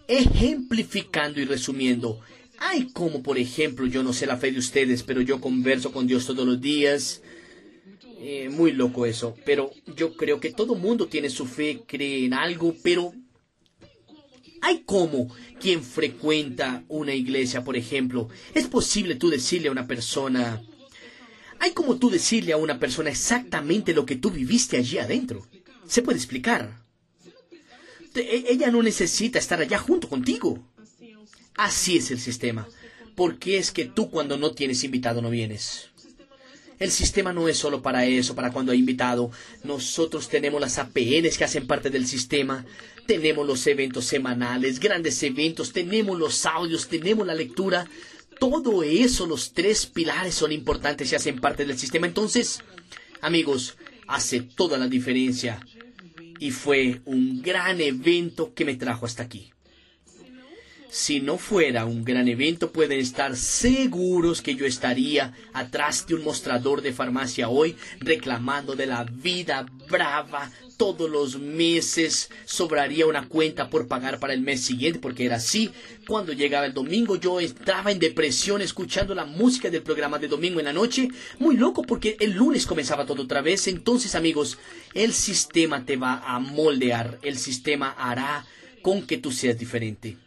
Ejemplificando 0.07 1.41
y 1.41 1.45
resumiendo, 1.45 2.21
hay 2.59 2.93
como 2.93 3.25
por 3.25 3.39
ejemplo, 3.39 3.87
yo 3.87 4.05
no 4.05 4.13
sé 4.13 4.27
la 4.27 4.37
fe 4.37 4.53
de 4.53 4.61
ustedes, 4.61 5.03
pero 5.03 5.21
yo 5.21 5.41
converso 5.41 5.91
con 5.91 6.07
Dios 6.07 6.27
todos 6.27 6.47
los 6.47 6.61
días, 6.61 7.23
eh, 8.25 8.49
muy 8.51 8.71
loco 8.71 9.05
eso, 9.05 9.37
pero 9.45 9.73
yo 9.97 10.17
creo 10.17 10.39
que 10.39 10.53
todo 10.53 10.77
mundo 10.77 11.09
tiene 11.09 11.29
su 11.29 11.45
fe, 11.45 11.83
cree 11.85 12.25
en 12.25 12.35
algo, 12.35 12.73
pero 12.81 13.13
hay 14.61 14.85
como 14.85 15.29
quien 15.61 15.83
frecuenta 15.83 16.85
una 16.87 17.15
iglesia, 17.15 17.65
por 17.65 17.77
ejemplo. 17.77 18.29
Es 18.55 18.69
posible 18.69 19.17
tú 19.17 19.29
decirle 19.29 19.67
a 19.69 19.73
una 19.73 19.89
persona, 19.89 20.63
hay 21.59 21.73
como 21.73 21.99
tú 21.99 22.11
decirle 22.11 22.53
a 22.53 22.59
una 22.59 22.79
persona 22.79 23.11
exactamente 23.11 23.93
lo 23.93 24.07
que 24.07 24.15
tú 24.15 24.31
viviste 24.31 24.77
allí 24.77 24.99
adentro. 24.99 25.45
Se 25.89 26.01
puede 26.01 26.19
explicar. 26.19 26.81
E, 28.15 28.45
ella 28.49 28.71
no 28.71 28.85
necesita 28.85 29.41
estar 29.41 29.61
allá 29.61 29.79
junto 29.79 30.09
contigo. 30.09 30.65
Así 31.57 31.97
es 31.97 32.13
el 32.13 32.21
sistema. 32.21 32.69
Porque 33.17 33.59
es 33.59 33.73
que 33.73 33.85
tú 33.85 34.11
cuando 34.11 34.39
no 34.39 34.53
tienes 34.53 34.85
invitado 34.85 35.21
no 35.21 35.29
vienes. 35.29 35.92
El 36.83 36.91
sistema 36.91 37.33
no 37.33 37.47
es 37.47 37.59
solo 37.59 37.81
para 37.81 38.07
eso, 38.07 38.35
para 38.35 38.51
cuando 38.51 38.73
hay 38.73 38.81
invitado. 38.81 39.31
Nosotros 39.63 40.29
tenemos 40.29 40.61
las 40.61 40.79
APNs 40.79 41.39
que 41.39 41.45
hacen 41.45 41.69
parte 41.69 41.91
del 41.91 42.09
sistema. 42.09 42.67
Tenemos 43.07 43.47
los 43.47 43.65
eventos 43.69 44.05
semanales, 44.05 44.81
grandes 44.81 45.23
eventos, 45.23 45.73
tenemos 45.73 46.19
los 46.19 46.45
audios, 46.45 46.89
tenemos 46.89 47.25
la 47.25 47.37
lectura. 47.37 47.87
Todo 48.41 48.83
eso, 48.83 49.27
los 49.27 49.53
tres 49.53 49.87
pilares 49.87 50.35
son 50.35 50.51
importantes 50.51 51.13
y 51.13 51.15
hacen 51.15 51.41
parte 51.41 51.65
del 51.65 51.79
sistema. 51.79 52.09
Entonces, 52.09 52.65
amigos, 53.21 53.77
hace 54.09 54.41
toda 54.41 54.77
la 54.77 54.89
diferencia. 54.89 55.65
Y 56.41 56.51
fue 56.51 57.01
un 57.05 57.43
gran 57.43 57.81
evento 57.81 58.55
que 58.55 58.65
me 58.65 58.75
trajo 58.75 59.07
hasta 59.07 59.23
aquí. 59.23 59.53
Si 60.95 61.21
no 61.21 61.39
fuera 61.39 61.87
un 61.87 62.05
gran 62.05 62.29
evento, 62.29 62.71
pueden 62.71 63.01
estar 63.01 63.35
seguros 63.35 64.43
que 64.43 64.57
yo 64.57 64.67
estaría 64.67 65.33
atrás 65.55 66.07
de 66.07 66.17
un 66.17 66.23
mostrador 66.23 66.83
de 66.83 66.93
farmacia 66.93 67.49
hoy 67.49 67.77
reclamando 67.99 68.77
de 68.77 68.85
la 68.85 69.05
vida 69.05 69.65
brava 69.89 70.51
todos 70.77 71.09
los 71.09 71.39
meses. 71.39 72.29
Sobraría 72.45 73.07
una 73.07 73.27
cuenta 73.27 73.71
por 73.71 73.89
pagar 73.89 74.21
para 74.21 74.35
el 74.35 74.43
mes 74.43 74.61
siguiente 74.61 74.99
porque 74.99 75.25
era 75.25 75.37
así. 75.37 75.71
Cuando 76.07 76.35
llegaba 76.35 76.67
el 76.67 76.75
domingo 76.75 77.17
yo 77.17 77.41
estaba 77.41 77.91
en 77.91 77.99
depresión 77.99 78.61
escuchando 78.61 79.15
la 79.15 79.25
música 79.25 79.71
del 79.71 79.81
programa 79.81 80.19
de 80.19 80.29
domingo 80.29 80.59
en 80.59 80.67
la 80.67 80.75
noche. 80.75 81.09
Muy 81.39 81.57
loco 81.57 81.85
porque 81.85 82.19
el 82.21 82.33
lunes 82.33 82.67
comenzaba 82.67 83.07
todo 83.07 83.23
otra 83.23 83.41
vez. 83.41 83.67
Entonces 83.67 84.15
amigos, 84.15 84.59
el 84.93 85.15
sistema 85.15 85.87
te 85.87 85.97
va 85.97 86.19
a 86.19 86.39
moldear. 86.39 87.19
El 87.23 87.39
sistema 87.39 87.93
hará 87.93 88.45
con 88.83 89.07
que 89.07 89.17
tú 89.17 89.33
seas 89.33 89.59
diferente 89.59 90.19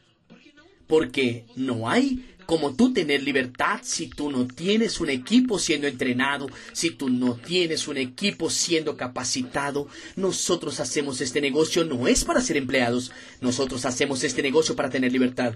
porque 0.87 1.45
no 1.55 1.89
hay 1.89 2.23
como 2.45 2.75
tú 2.75 2.93
tener 2.93 3.23
libertad 3.23 3.79
si 3.83 4.07
tú 4.07 4.31
no 4.31 4.47
tienes 4.47 4.99
un 4.99 5.09
equipo 5.09 5.59
siendo 5.59 5.87
entrenado, 5.87 6.47
si 6.73 6.91
tú 6.91 7.09
no 7.09 7.35
tienes 7.35 7.87
un 7.87 7.97
equipo 7.97 8.49
siendo 8.49 8.95
capacitado. 8.97 9.87
Nosotros 10.15 10.79
hacemos 10.79 11.21
este 11.21 11.41
negocio 11.41 11.83
no 11.85 12.07
es 12.07 12.23
para 12.23 12.41
ser 12.41 12.57
empleados, 12.57 13.11
nosotros 13.41 13.85
hacemos 13.85 14.23
este 14.23 14.41
negocio 14.41 14.75
para 14.75 14.89
tener 14.89 15.11
libertad. 15.11 15.55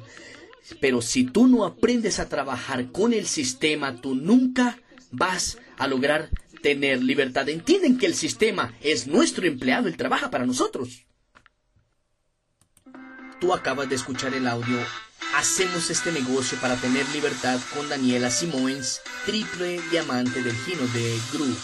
Pero 0.79 1.01
si 1.01 1.23
tú 1.23 1.47
no 1.47 1.65
aprendes 1.65 2.19
a 2.19 2.29
trabajar 2.29 2.91
con 2.91 3.13
el 3.13 3.25
sistema, 3.25 3.95
tú 4.01 4.15
nunca 4.15 4.79
vas 5.11 5.57
a 5.77 5.87
lograr 5.87 6.29
tener 6.61 7.01
libertad. 7.01 7.47
Entienden 7.49 7.97
que 7.97 8.05
el 8.05 8.13
sistema 8.13 8.75
es 8.81 9.07
nuestro 9.07 9.47
empleado, 9.47 9.87
él 9.87 9.97
trabaja 9.97 10.29
para 10.29 10.45
nosotros. 10.45 11.05
Tú 13.39 13.53
acabas 13.53 13.87
de 13.87 13.95
escuchar 13.95 14.33
el 14.33 14.47
audio 14.47 14.77
Hacemos 15.35 15.89
este 15.89 16.11
negocio 16.11 16.57
para 16.59 16.75
tener 16.75 17.07
libertad 17.09 17.59
con 17.73 17.87
Daniela 17.87 18.31
Simons, 18.31 19.01
triple 19.25 19.79
diamante 19.91 20.41
del 20.41 20.55
Gino 20.65 20.85
de 20.87 21.19
Group. 21.31 21.57